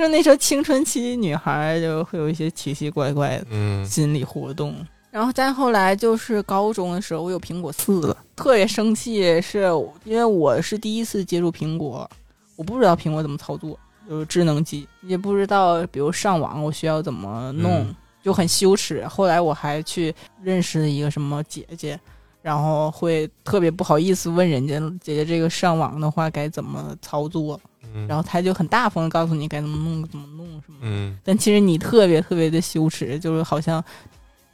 [0.00, 4.74] 就是那时候青春期女孩就会有一些奇奇怪怪的心理活动。
[5.10, 9.64] 然后再后来就是高中的时候，我有苹果四了，特别生气，是
[10.04, 12.08] 因为我是第一次接触苹果，
[12.56, 13.78] 我不知道苹果怎么操作，
[14.08, 19.06] 就是智能机，也不知道，比如上网我需要怎么弄，就很羞耻。
[19.06, 22.00] 后来我还去认识了一个什么姐姐，
[22.40, 27.60] 然后会特别不好意思问人家姐姐这个上网的话该怎么操作，
[28.08, 33.82] 然后他就很大方的告诉你该怎么弄怎么弄什么，嗯，但其实你特别特别的羞耻，就是好像。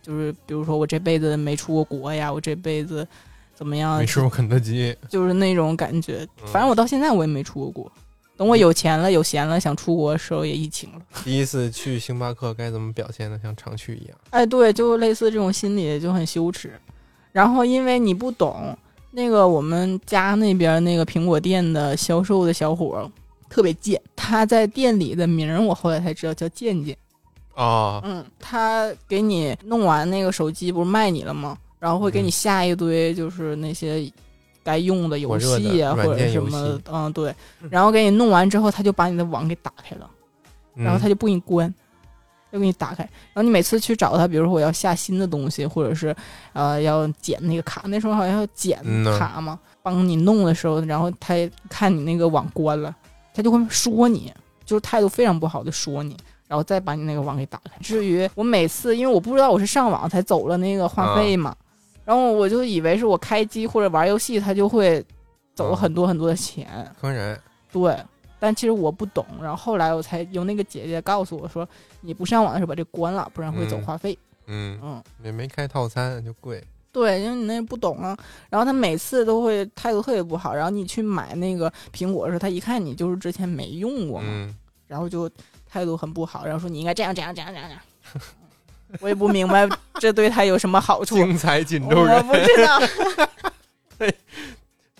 [0.03, 3.05] 就是比如说我这辈子没出过国呀，我这辈子
[3.57, 3.99] 怎么样？
[3.99, 6.24] 没吃过肯德基，就是那种感觉。
[6.45, 7.91] 反正我到现在我也没出过国。
[8.37, 11.01] 等我有钱了、有闲了，想出国的时候也疫情了。
[11.24, 14.16] 第一次去星巴克该怎么表现的像常去一样？
[14.31, 16.79] 哎，对，就类似这种心理就很羞耻。
[17.33, 18.79] 然后因为你不懂，
[19.16, 23.10] 那个我们家那边那个苹果店的销售的小伙
[23.48, 26.94] 特别贱，他在店里的名我后来才知道叫贱贱。
[27.54, 31.56] 啊，嗯，他给你弄完那个手机，不是卖你了吗？
[31.78, 34.06] 然后会给你下一堆，就是那些
[34.62, 37.34] 该用的游戏啊，或者什么，嗯，对。
[37.70, 40.10] 然后给你弄完之后，他就把你的网给打开了，
[40.74, 41.74] 然后他就不给你关，
[42.57, 43.02] 就给你打开。
[43.04, 46.14] 然后你每次去找他，比如说我要下新的东西，或者是
[46.54, 48.78] 呃要剪那个卡，那时候好像要剪
[49.18, 51.34] 卡嘛，帮你弄的时候，然后他
[51.68, 52.94] 看你那个网关了，
[53.34, 54.32] 他就会说你，
[54.64, 56.16] 就是态度非常不好的说你。
[56.48, 57.72] 然后再把你那个网给打开。
[57.80, 61.52] 至于我每次，因为我不知道我是上网才走了那个话费嘛，
[62.04, 65.04] 然后我就以为是我开机或者玩游戏，他就会
[65.57, 66.88] 走很多很多的钱。
[67.00, 67.36] 坑人。
[67.72, 67.98] 对，
[68.39, 69.26] 但其实我不懂。
[69.41, 71.68] 然后后来我才有那个姐姐告诉我说，
[72.01, 74.18] 你不上网的时候把这关了，不然会走话费。
[74.47, 76.62] 嗯，嗯，也没开套餐就贵。
[76.93, 78.16] 对，因为你那不懂啊。
[78.49, 84.57] 然后他每次都会态度特别不好，然后你去买那个苹果的时候，他一看你就是之前没用过嘛，嗯，
[84.87, 85.30] 然后就
[85.68, 87.82] 态度很不好，然后说你应该这样这样这样这样这样。
[89.01, 94.09] 我也不明白这对他有什么好处， 精彩锦州我人，不知道。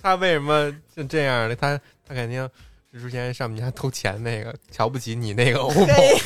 [0.03, 1.55] 他为什么就这样呢？
[1.55, 2.51] 他他肯定
[2.97, 5.87] 是之前上我们家偷钱那个，瞧不起你那个 OPPO，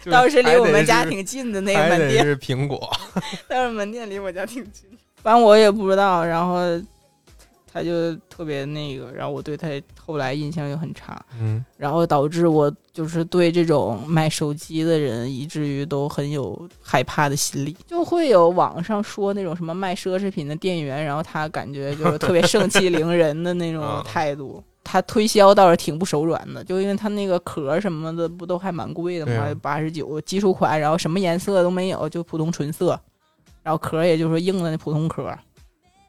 [0.00, 2.90] 就是倒是离我们家挺近的那个门店，是苹果。
[3.48, 4.84] 但是门店离我家挺近。
[5.22, 6.60] 反正我也不知道，然后
[7.74, 9.68] 他就特别那个，然后我对他
[10.00, 11.20] 后来印象就很差。
[11.40, 24.62] 嗯然后导致我就是对这种卖手机的人，以至于都很有害怕的心理，就会有网上说那种什么卖奢侈品的店员，然后他感觉就是特别盛气凌人的那种啊态度。
[24.84, 32.88] 他推销倒是挺不手软的，就因为他那个壳什么的不都还蛮贵的嘛八十九基础款，然后什么颜色都没有，就普通纯色，
[33.64, 35.36] 然后壳也就是硬的那普通壳。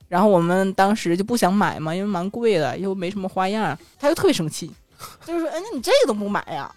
[0.07, 4.71] 然后我们当时就不想买嘛，因为蛮贵的，又没什么花样，他就特别生气，
[5.25, 6.71] 就是说：“哎，那你这个都不买 呀？”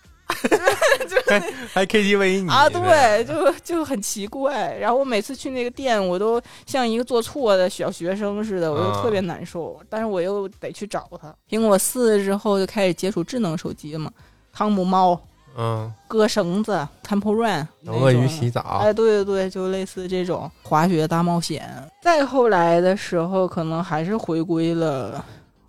[1.72, 4.76] 还 KTV 你啊，对，就就很奇怪。
[4.78, 9.80] 然后我每次去那个店，我都像一个做错的小学生似的，我就啊特别难受。
[9.88, 11.34] 但是我又得去找他。
[11.48, 14.12] 苹果四之后就开始接触智能手机嘛，
[14.52, 15.18] 汤姆猫、
[15.56, 21.68] 嗯，割绳子、Temple Run，那鳄鱼洗澡，哎，对对对，就类似这种滑雪大冒险。
[22.02, 25.24] 再后来的时候，可能还是回归了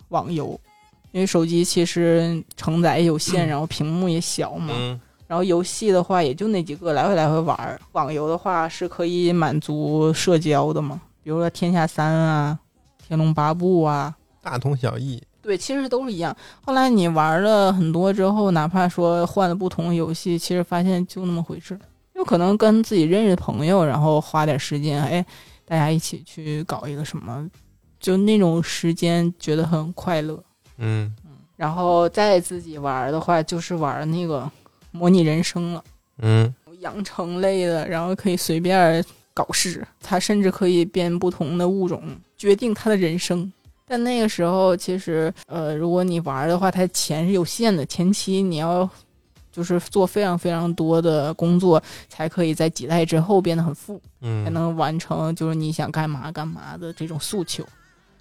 [0.08, 0.58] 网游，
[1.12, 4.74] 因为手机其实承载有限， 然后屏幕也小嘛。
[4.76, 5.00] 嗯
[5.30, 7.80] 然后游戏的话，也就那几个，来回来回玩儿。
[7.92, 12.58] 网游的话是可以满足社交的嘛，比如说《天下三》啊，
[13.06, 14.12] 《天龙八部》啊。
[14.42, 15.22] 大同小异。
[15.42, 16.36] 对，其实都是一样。
[16.64, 21.78] 后来你玩了很多之后，哪怕说换了不同的游戏，其实发现就那么回事。
[22.14, 25.24] 有可能跟自己认识的朋友，然后花点时间，哎，
[25.64, 27.48] 大家一起去搞一个什么，
[27.98, 30.42] 就那种时间觉得很快乐。
[30.76, 31.14] 嗯
[31.56, 34.50] 然后再自己玩的话，就是玩那个
[34.92, 35.84] 模拟人生了。
[36.18, 42.02] 嗯养成类的，然后可以随便搞事，它甚至可以变不同的物种，
[42.36, 43.50] 决定它的人生。
[43.90, 48.88] 但那个时候，其实呃，如果你玩的话，它钱是有限的，前期你要
[49.50, 57.66] 就是做非常非常多的工作，才可以在几代之后变得很富，嗯，才能完成就是你想干嘛干嘛的这种诉求。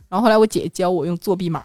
[0.09, 1.63] 然后后来我姐教我用作弊码，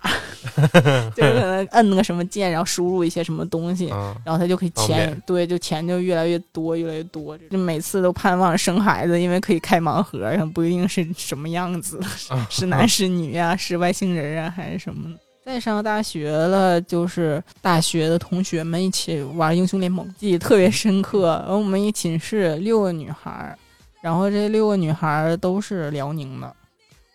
[1.17, 7.37] 就是可能摁那个什么键，然后输入一些什么东西，啊，然后他就可以方钱便，对，就钱就越来越多，越来越多。
[7.51, 15.19] 就每次都盼望生孩子，因为可以开盲盒，然后不一定是什么样子，啊 是男是女啊、 是外星人啊，还是什么的。
[15.43, 21.43] 再上大学了，就是大学的同学们一起玩英雄联盟，记忆特别深刻。
[21.47, 23.57] 然后我们一寝室六个女孩，
[24.03, 26.55] 然后这六个女孩都是辽宁的。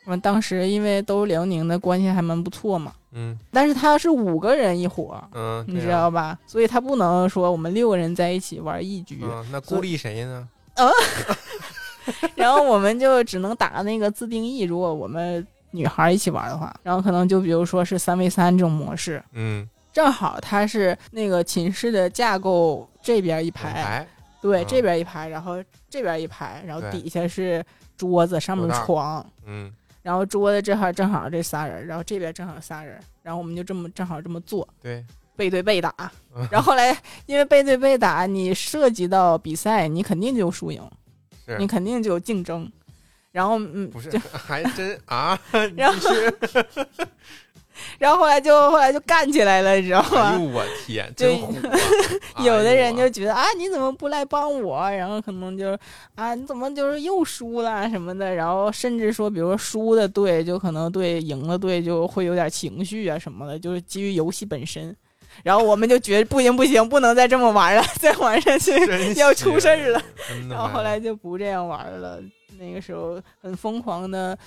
[0.09, 2.91] 我们当时因为都是辽宁的，关系还蛮不错嘛。
[3.11, 6.35] 嗯但是他是五个人一伙，嗯，你知道吧？
[6.47, 10.49] 所以他不能说我们六个人在一起玩一局，嗯，那孤立谁呢？
[12.33, 14.63] 然后我们就只能打那个自定义。
[14.63, 24.07] 如果我们女孩一起玩的话，然后可能就比如说是三 v 三这种模式，嗯，正好他是那个寝室的架构，这边一排，
[24.41, 27.63] 对，嗯这边一排，然后这边一排，然后底下是
[27.95, 29.23] 桌子，上面是床。
[29.45, 29.71] 嗯
[30.09, 35.05] 然后桌子这块正好这仨人，然后这边正好仨人，然后我们就这么正好这么做，对，
[35.35, 35.93] 背对背打。
[36.49, 36.97] 然后后来
[37.27, 40.81] 因为背对背打，你涉及到比赛，你肯定就有输赢，
[41.45, 42.67] 是你肯定就有竞争。
[43.31, 45.39] 然后嗯，不是就 还真啊？
[45.77, 45.99] 然后
[47.97, 50.31] 然后后来就后来就干起来了，你知道吗？
[50.31, 51.53] 哎呦我天，真对虎
[52.33, 52.43] 啊！
[52.43, 54.89] 有的人就觉得啊，你怎么不来帮我？
[54.91, 55.77] 然后可能就
[56.15, 58.33] 啊，你怎么就是又输了什么的？
[58.33, 64.95] 然后甚至说，比如说输的队就可能对赢的队就会有点情绪啊什么的，就是基于游戏本身。
[65.43, 68.73] 然后我们就觉得不行不行，不能再这么玩了， 再玩下去
[69.15, 70.01] 要出事儿了。
[70.49, 72.19] 然后后来就不这样玩了。
[72.59, 74.37] 那个时候很疯狂的，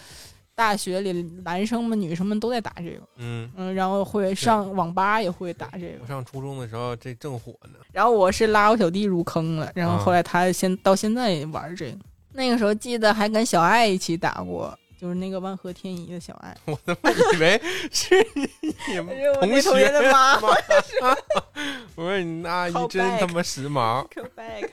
[0.54, 1.12] 大学里
[1.44, 6.06] 男生们、女生们都在打这个，嗯，嗯，然后会上网吧也会打这个我。
[6.06, 7.78] 上初中的时候这正火呢。
[7.92, 11.98] 然后我是拉我小弟入坑了，然后啊后来他现到现在也玩这个。
[12.32, 19.14] 那个时候记得还跟小爱一起打过，就是那个万和天宜的小爱， 我他妈以为是你们
[19.62, 20.48] 同学的妈妈。
[21.94, 24.06] 我说你阿姨真他妈时髦。
[24.14, 24.70] Come back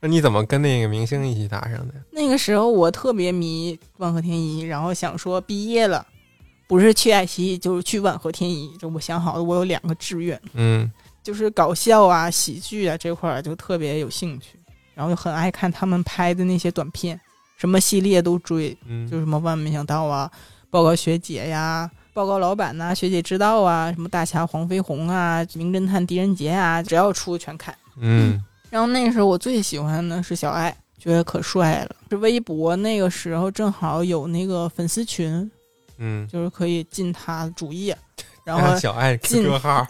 [0.00, 1.94] 那你怎么跟那个明星一起搭上的？
[2.10, 6.06] 那个时候我特别迷万和天宜，然后想说毕业了，
[6.66, 10.90] 不是去爱奇艺就是去万和天宜，就我想好了，我有两个志愿，嗯
[11.22, 14.58] 就是搞笑啊、喜剧啊这块儿就特别有兴趣。
[14.94, 17.18] 然然后就很爱看他们拍的那些短片，
[17.56, 20.30] 什么系列都追，嗯，就什么万万没想到啊，
[20.68, 27.74] 报告学姐呀，报告老板呐、学姐知道啊，什么大侠黄飞鸿啊，名侦探狄仁杰啊，只要出全看。
[27.96, 31.96] 嗯然后那时候我最喜欢的是小爱，觉得可帅了。
[32.08, 35.50] 是微博那个时候正好有那个粉丝群，
[35.98, 37.96] 嗯，就是可以进他主页，
[38.44, 39.86] 然后小爱进 QQ 号，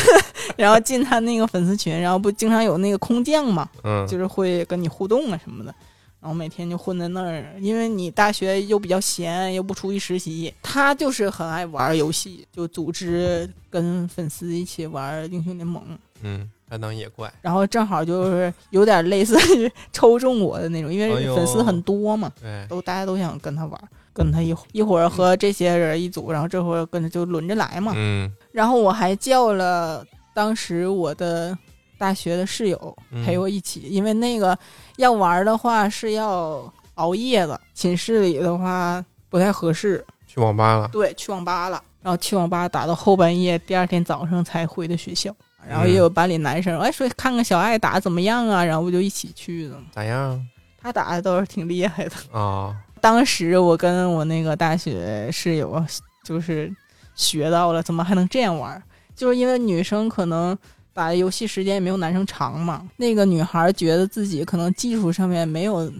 [0.56, 5.74] 然后进他那个粉丝群，然后不经常有那个空降嘛，嗯，就是会跟你互动啊什么的。
[6.20, 10.52] 然后每天就混在那儿，因为你大学又比较闲，又不出去实习。
[10.60, 15.80] 他就是很爱玩游戏，就组织跟粉丝一起玩英雄联盟。
[16.22, 23.80] 嗯，他当野怪，然后正好就是有点类似于抽中我的那种，因为粉丝很多嘛，对，都大家都想跟他玩，
[24.12, 27.92] 跟他一会一会儿和这些人一组，然后这会儿跟着就轮着来嘛。
[27.94, 30.04] 嗯然后我还叫了
[30.34, 31.56] 当时我的
[31.96, 34.56] 大学的室友嗯陪我一起，因为那个
[34.96, 40.04] 要玩的话是要熬夜的，寝室里的话不太合适。
[40.26, 45.34] 去网吧了，对，去网吧了，然后去网吧打到后半夜，第二天早上才回的学校。
[45.66, 49.76] 然后也有班里男生，哎，说看看小爱打得怎么样啊，然后不就一起去的。
[49.92, 50.46] 咋样
[50.80, 52.38] 他打的倒是挺厉害的。
[52.38, 52.76] 啊？
[53.00, 55.84] 当时我跟我那个大学室友
[56.24, 56.72] 就是
[57.14, 58.82] 学到了怎么还能这样玩，
[59.14, 60.56] 就是因为女生可能
[60.92, 62.88] 打游戏时间也没有男生长嘛。
[62.96, 65.92] 那个女孩觉得自己可能技术上面没有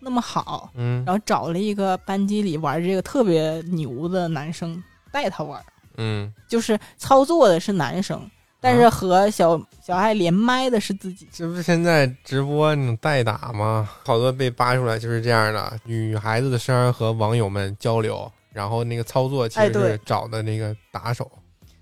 [0.00, 5.60] 那么好，嗯然后找了一个班级里玩这个特别牛的男生带她玩，
[5.96, 8.20] 嗯，就是操作的是男生，
[8.64, 11.28] 但是和小小爱连麦的是自己。
[11.30, 13.86] 这不是现在直播那种代打吗？
[14.06, 21.30] 好多被扒出来就是这样的，女孩子的声儿和网友们交流，然后那个操作其实是找的那个打手，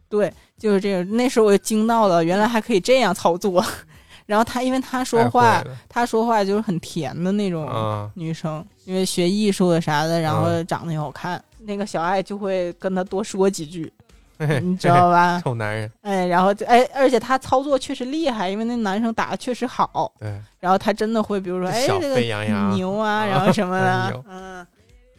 [0.08, 1.04] 对，就是这个。
[1.04, 3.64] 那时候我就惊到了，原来还可以这样操作。
[4.26, 11.42] 然后他，因为他说话会，了他说话就是很甜的那种啊，女生，因为学艺术的啥的，然后嗯长得也好看。
[11.64, 13.92] 那个小爱就会跟他多说几句，
[14.62, 15.40] 你知道吧？
[15.44, 20.12] 臭男人，哎，然后就哎，而且他操作确实厉害，因为那男生打的确实好。
[20.18, 22.20] 对，然后他真的会，比如说，哎，小这个
[22.74, 24.66] 牛啊， 啊然后什么哎的，嗯，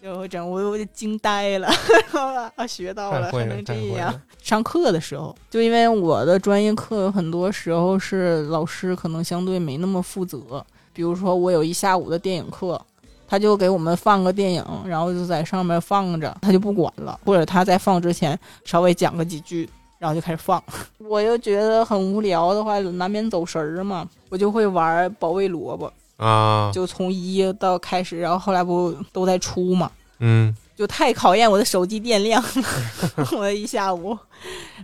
[0.02, 1.70] 就会整，我我就惊呆了，
[2.56, 4.22] 啊，学到了，能这样了。。
[4.42, 12.80] 上课的时候，就因为我的专业课有很多时候是老师可能相对没那么负责，比如说我有一下午的电影课，
[13.28, 20.62] 他就给我们放个电影，然后就在上面放着，他就不管了，或者他在放之前稍微讲个几句，然后就开始放。
[21.00, 34.18] 我又觉得很无聊的话，难免走神儿嘛，我就会玩保卫萝卜，啊，就从一到开始，然后后来不都在出嘛，嗯，就太考验我的手机电量了， 我一下午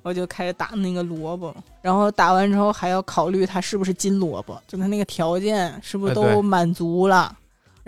[0.04, 7.36] 我就开始打那个萝卜，然后打完之后还要考虑它是不是金萝卜，就它那个条件是不是都满足了，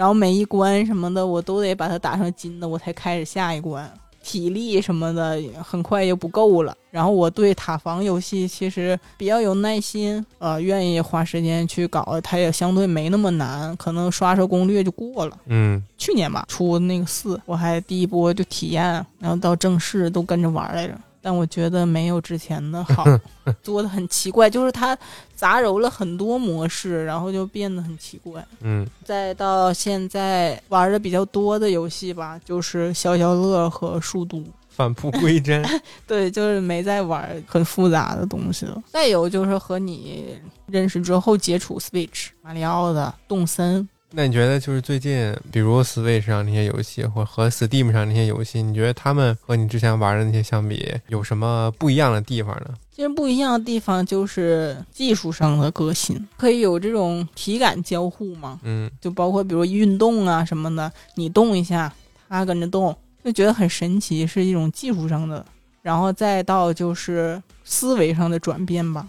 [0.01, 3.87] 然后每一关什么的我都得把它打成金的，我才开始下一关。
[4.23, 15.37] 体力什么的很快就不够了，然后我对塔防游戏其实比较有耐心，呃，愿意花时间去搞，它也相对没那么难，可能刷刷攻略就过了。
[15.45, 18.83] 嗯，去年吧出那个四，我还第一波就体验，
[19.19, 20.97] 然后到正式都跟着玩来着。
[21.21, 23.05] 但我觉得没有之前的好，
[23.61, 24.97] 做的很奇怪，就是它
[25.35, 28.45] 杂糅了很多模式，然后就变得很奇怪。
[28.61, 34.43] 嗯，再到现在玩的比较多的游戏吧，就是消消乐和数独。
[34.71, 35.61] 返璞归真，
[36.07, 38.81] 对，就是没在玩很复杂的东西了。
[38.87, 52.73] 再有就是和你认识之后接触 Switch、马里奥的动森，那你觉得就是最近，比如 Switch 上那些游戏，或和 Steam 上那些游戏，你觉得他们和你之前玩的那些相比，有什么不一样的地方呢？
[52.93, 61.91] 其实不一样的地方就是技术上的革新，可以有这种体感交互嘛，嗯就包括比如运动啊什么的，你动一下，
[62.27, 65.43] 它跟着动，就觉得很神奇，是一种技术上的。
[65.81, 69.07] 然后再到就是思维上的转变吧，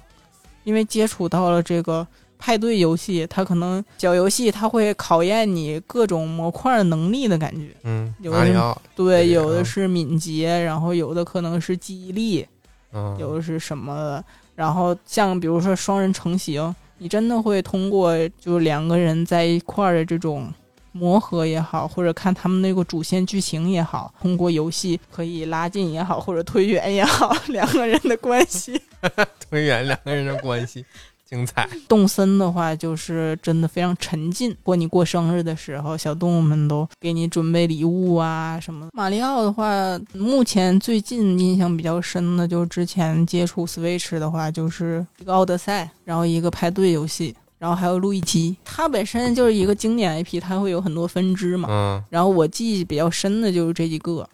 [0.64, 2.06] 因为接触到了这个
[2.42, 7.68] 派对游戏，它可能小游戏它会考验你各种模块能力的感觉。
[7.84, 12.44] 嗯，有的对，有的啊是敏捷，然后有的可能是记忆力，
[12.92, 14.24] 嗯，有的是什么的，
[14.56, 20.52] 然后像比如说双人成型，你真的会通过就是两个人在一块儿的这种
[20.90, 28.82] 磨合也好，或者看他们那个主线剧情也好，通过游戏可以拉近也好，或者推远也好，两个人的关系。
[29.48, 30.84] 推远两个人的关系，
[31.32, 31.66] 精彩。
[31.88, 34.54] 动森的话，就是真的非常沉浸。
[34.62, 38.90] 过你过生日的时候，小动物们都给你准备礼物啊什么的。
[38.92, 47.34] 马里奥的话，目前最近印象比较深的，就是之前接触 Switch 的话，就是一个奥德赛，然后一个派对游戏。
[47.58, 51.68] 然后还有路易基，它本身就是一个经典 IP，它会有很多分支嘛。
[51.70, 54.28] 嗯然后我记忆比较深的就是这几个。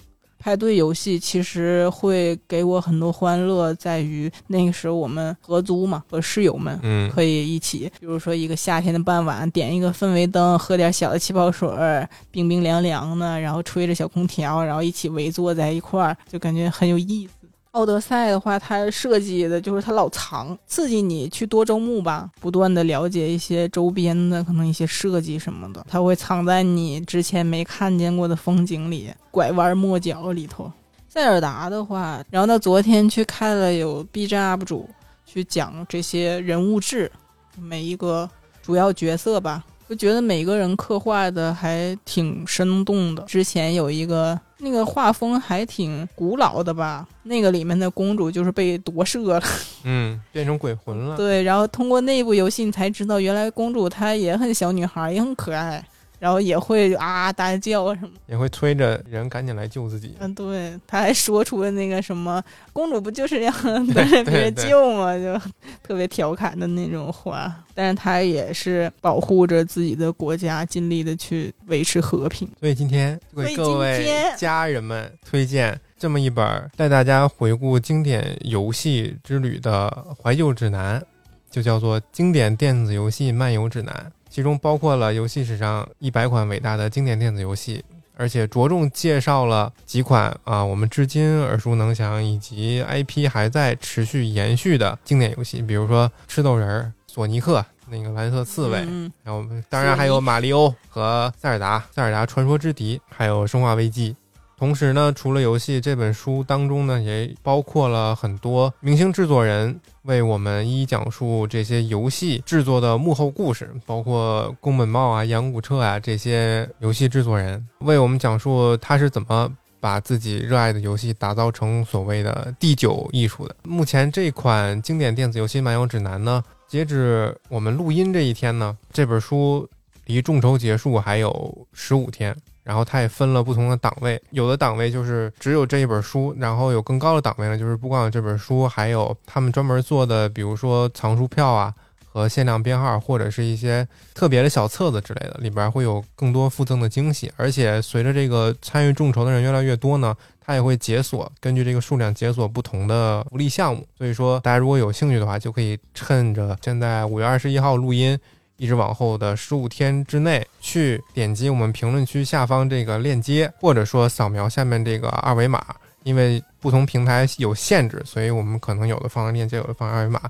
[0.48, 17.37] 派对游戏其实会给我很多欢乐，在于那个时候我们合租嘛，和室友们嗯可以一起，比如说一个夏天的傍晚，点一个氛围灯，喝点小的气泡水儿，冰冰凉凉的，然后吹着小空调，然后一起围坐在一块儿，就感觉很有意思。
[17.72, 30.70] 奥德赛的话，它设计的就是它老藏，刺激你去多周目吧，不断的了解一些周边的可能一些设计什么的，它会藏在你之前没看见过的风景里，拐弯抹角里头。
[31.08, 34.88] 塞尔达的话，然后到昨天去看了有 B 站 UP 主
[35.24, 37.10] 去讲这些人物志，
[37.58, 38.28] 每一个
[38.62, 43.22] 主要角色吧，就觉得每个人刻画的还挺生动的。
[43.24, 49.42] 之前有一个那个画风还挺古老的吧，那个里面的公主就是被夺舍了，
[49.84, 51.16] 嗯，变成鬼魂了。
[51.16, 55.84] 对，然后通过那部游戏你才知道，原来公主她也很小女孩，也很可爱，
[56.18, 58.10] 然后也会啊大叫什么。
[58.26, 60.14] 也会催着人赶紧来救自己。
[60.18, 62.42] 嗯，对，他还说出了那个什么
[62.72, 63.52] “公主不就是让
[63.86, 65.38] 对等着别人对救吗？”就
[65.82, 67.54] 特别调侃的那种话。
[67.74, 72.48] 但是他也是保护着自己的国家，尽力的去维持和平。
[72.58, 81.00] 所以今天为各位天家人们推荐这么一本带大家回顾经典游戏之旅的怀旧指南，
[81.48, 83.94] 就叫做《经典电子游戏漫游指南》，
[84.38, 87.84] 其中包括了游戏史上一百款伟大的经典电子游戏。
[88.16, 104.14] 而且着重介绍了几款啊，我们至今耳熟能详以及 IP 还在持续延续的经典游戏，比如说吃豆人儿、索尼克那个蓝色刺猬，嗯，然后当然还有马里奥和塞尔达、塞尔达传说之敌，还有生化危机。
[104.58, 119.48] 同时呢，除了游戏，这本书当中呢也包括了很多明星制作人为我们一一讲述这些游戏制作的幕后故事，包括宫本茂啊、杨古彻啊这些游戏制作人为我们讲述他是怎么
[119.78, 123.54] 把自己热爱的游戏打造成所谓的第九艺术的。
[123.62, 129.68] 目前这款经典电子游戏漫游指南呢，截止我们录音这一天呢，这本书
[130.06, 132.36] 离众筹结束还有十五天。
[132.68, 141.74] 然后它也分了不同的档位，有的档位就是只有这一本书，然后有更高的档位呢，就是不光有这本书，还有他们专门做的，比如说藏书票啊
[142.12, 147.32] 和限量编号，或者是一些特别的小册子之类的，里边会有更多附赠的惊喜。
[147.36, 153.82] 而且随着这个参与众筹的人越来越多呢，它也会解锁，根据这个数量解锁不同的福利项目。
[153.96, 158.18] 所以说，大家如果有兴趣的话，就可以趁着现在五月二十一号录音。
[158.58, 165.64] 一直往后的十五天之内，去点击我们评论区下方这个链接，或者说扫描下面这个二维码。
[166.04, 170.20] 因为不同平台有限制，所以我们可能有的放链接，有的放二维码。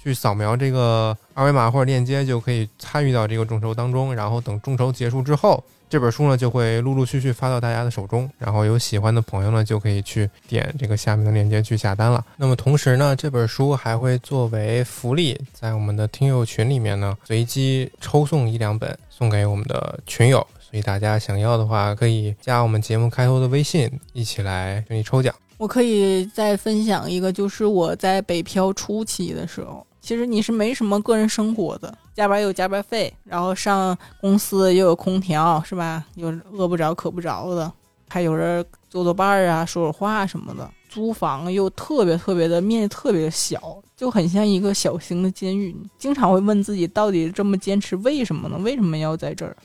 [0.00, 4.14] 去扫描这个二维码或者链接，就可以参与到这个众筹当中。
[4.14, 8.30] 然后等众筹结束之后，这本书呢就会陆陆续续发到大家的手中。
[8.38, 12.24] 然后有喜欢的朋友呢，就可以去点这个下面的链接去下单了。
[12.36, 20.46] 那么同时呢，这本书还会作为福利，在我们的听友群里面呢，随机抽送一两本送给我们的群友。
[20.60, 25.32] 所以大家想要的话，可以加我们节目开头的微信，一起来给你抽奖。
[25.56, 36.04] 我可以再分享一个，就是我在北漂初期的时候，其实你是没什么个人生活的，加班有加班费，然后上公司又有空调，是吧？
[36.16, 37.72] 有饿不着渴不着的，
[38.10, 40.70] 还有人做做伴儿啊，说说话什么的。
[40.90, 45.74] 租房又特别特别的面积特别小，就很像一个小型的监狱。
[45.96, 48.58] 经常会问自己，到底这么坚持为什么呢？
[48.58, 49.56] 为什么要在这儿？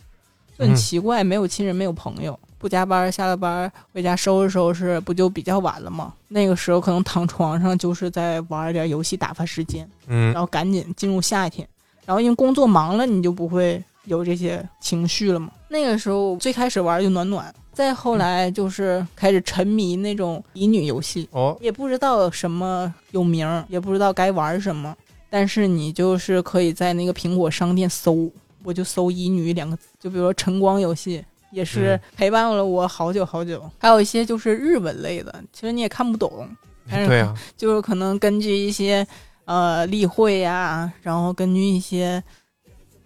[0.57, 6.13] 就很奇怪，没有亲人，没有朋友，不加班，下了班回家收拾收拾，不就比较晚了吗？
[6.27, 11.67] 那个时候可能躺床上就是在玩点游戏打发时间，嗯然后赶紧进入夏天。
[12.05, 15.49] 然后因为工作忙了，你就不会有这些情绪了嘛。
[15.69, 24.95] 那个时候最开始玩就暖暖，再后来就是开始沉迷那种乙女游戏，哦，也不知道什么有名，也不知道该玩什么，
[25.29, 28.29] 但是你就是可以在那个苹果商店搜，
[28.63, 33.69] 我就搜“乙女”两个字，就比如说晨光游戏，也是嗯陪伴了我好久好久。
[33.77, 36.47] 还有一些就是日文类的，其实你也看不懂，
[36.89, 39.05] 但是啊，就是可能根据一些
[39.45, 42.23] 呃例会呀，然后根据一些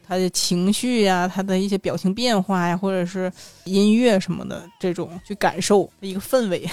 [0.05, 3.31] 他的情绪呀，他的一些表情变化呀，或者是
[3.63, 6.69] 音乐什么的这种去感受一个氛围。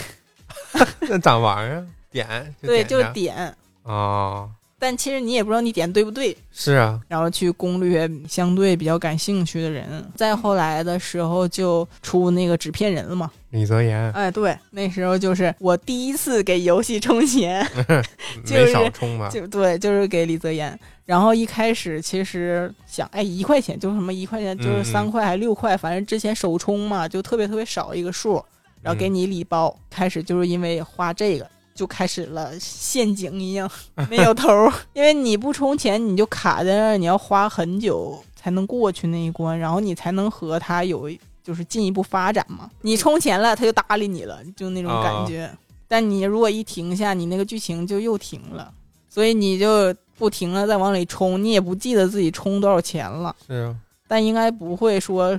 [1.01, 1.86] 那咋玩啊？
[2.10, 3.55] 点就对，就点。
[3.84, 4.51] 哦，
[4.81, 10.05] 但其实你也不知道你点对不对，是啊，然后去攻略相对比较感兴趣的人。
[10.16, 17.65] 再后来的时候就出那个纸片人了嘛，李泽言哎，对，那时候就是我第一次给游戏充钱，
[18.44, 19.28] 就没是少充吧？
[19.28, 20.77] 就对，就是给李泽言。
[21.05, 28.43] 然后一开始其实想，哎，一块钱就什么一块钱，就是嗯三块还六块，反正之前首充嘛，就特别特别少一个数，
[28.81, 29.77] 然后给嗯你礼包。
[29.90, 31.44] 开始就是因为花这个，
[31.81, 33.70] 就开始了陷阱一样，
[34.11, 34.70] 没有头儿。
[34.93, 41.11] 因为你不充钱，你就卡在那儿，你要花很久才能过去那一关，然后你才能和他有
[41.43, 42.69] 就是进一步发展嘛。
[42.82, 45.51] 你充钱了，他就搭理你了，就那种感啊觉。
[45.89, 48.70] 但你如果一停下，你那个剧情就又停了，
[49.09, 53.74] 所以你就不停的再往里充，你也不记得自己充多少钱了，是啊，
[54.07, 55.35] 但应该不会说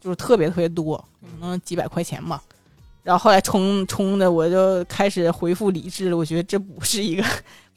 [0.00, 2.42] 就是特别特别多，可能几百块钱吧。
[3.04, 6.16] 然后后来冲冲的，我就开始恢复理智了。
[6.16, 7.22] 我觉得这不是一个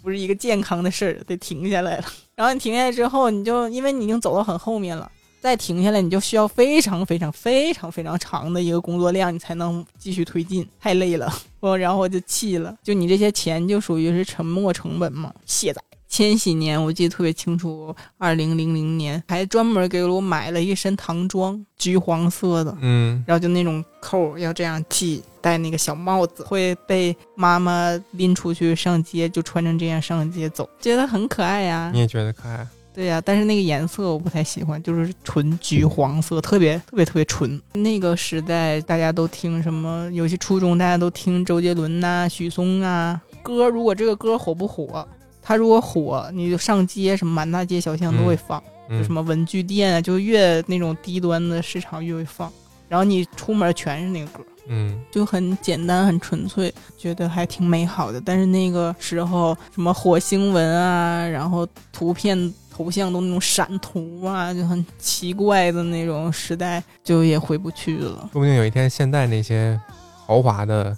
[0.02, 2.06] 不是一个健康的事儿，得停下来了。
[2.34, 11.32] 然后你停下来之后，你就因为你已经走到很后面了，再停下来，你就需要非常非常非常非常长的一个工作量，你才能继续推进，太累了。
[11.60, 15.82] 我然后我就气了，就你这些钱就属于是沉没成本嘛，卸载。
[16.08, 32.66] 千禧年我记得特别清楚，二零零零年还专门给我买了一身唐装，橘黄色的，嗯，然后就那种扣要这样系，戴那个小帽子，会被妈妈拎出去上街，就穿成这样上街走，觉得很可爱呀、你也觉得可爱？
[32.94, 37.62] 对呀、但是那个颜色我不太喜欢，就是纯橘黄色，特别特别特别纯。
[37.74, 40.10] 那个时代大家都听什么？
[40.12, 43.70] 尤其初中大家都听周杰伦呐、许嵩啊歌。
[43.70, 45.08] 如果这个歌火不火，
[45.48, 48.62] 他如果火，你就上街什么满大街小巷都会放。
[48.90, 52.52] 就嗯什么文具店啊，就越那种低端的市场越会放。
[52.90, 58.20] 然后你出门全是那个歌，嗯，就很简单、很纯粹，觉得还挺美好的。
[58.20, 68.30] 但是那个时候什么火星文啊，然后图片头像都那种闪图啊，就很奇怪的那种时代，就也回不去了。
[68.34, 69.80] 说不定有一天，现在那些
[70.26, 70.96] 豪华的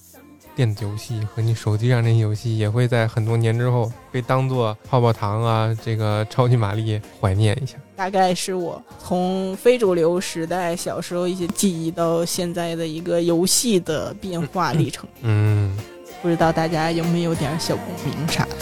[0.59, 7.77] 电子游戏和你手机上那些游戏也会在很多年之后被当做泡泡糖啊这个超级玛丽怀念一下。
[7.95, 15.07] 大概是我从非主流时代小时候一些记忆到现在的一个游戏的变化历程。
[15.23, 15.77] 嗯。
[16.21, 18.55] 不知道大家有没有点小共鸣啥的？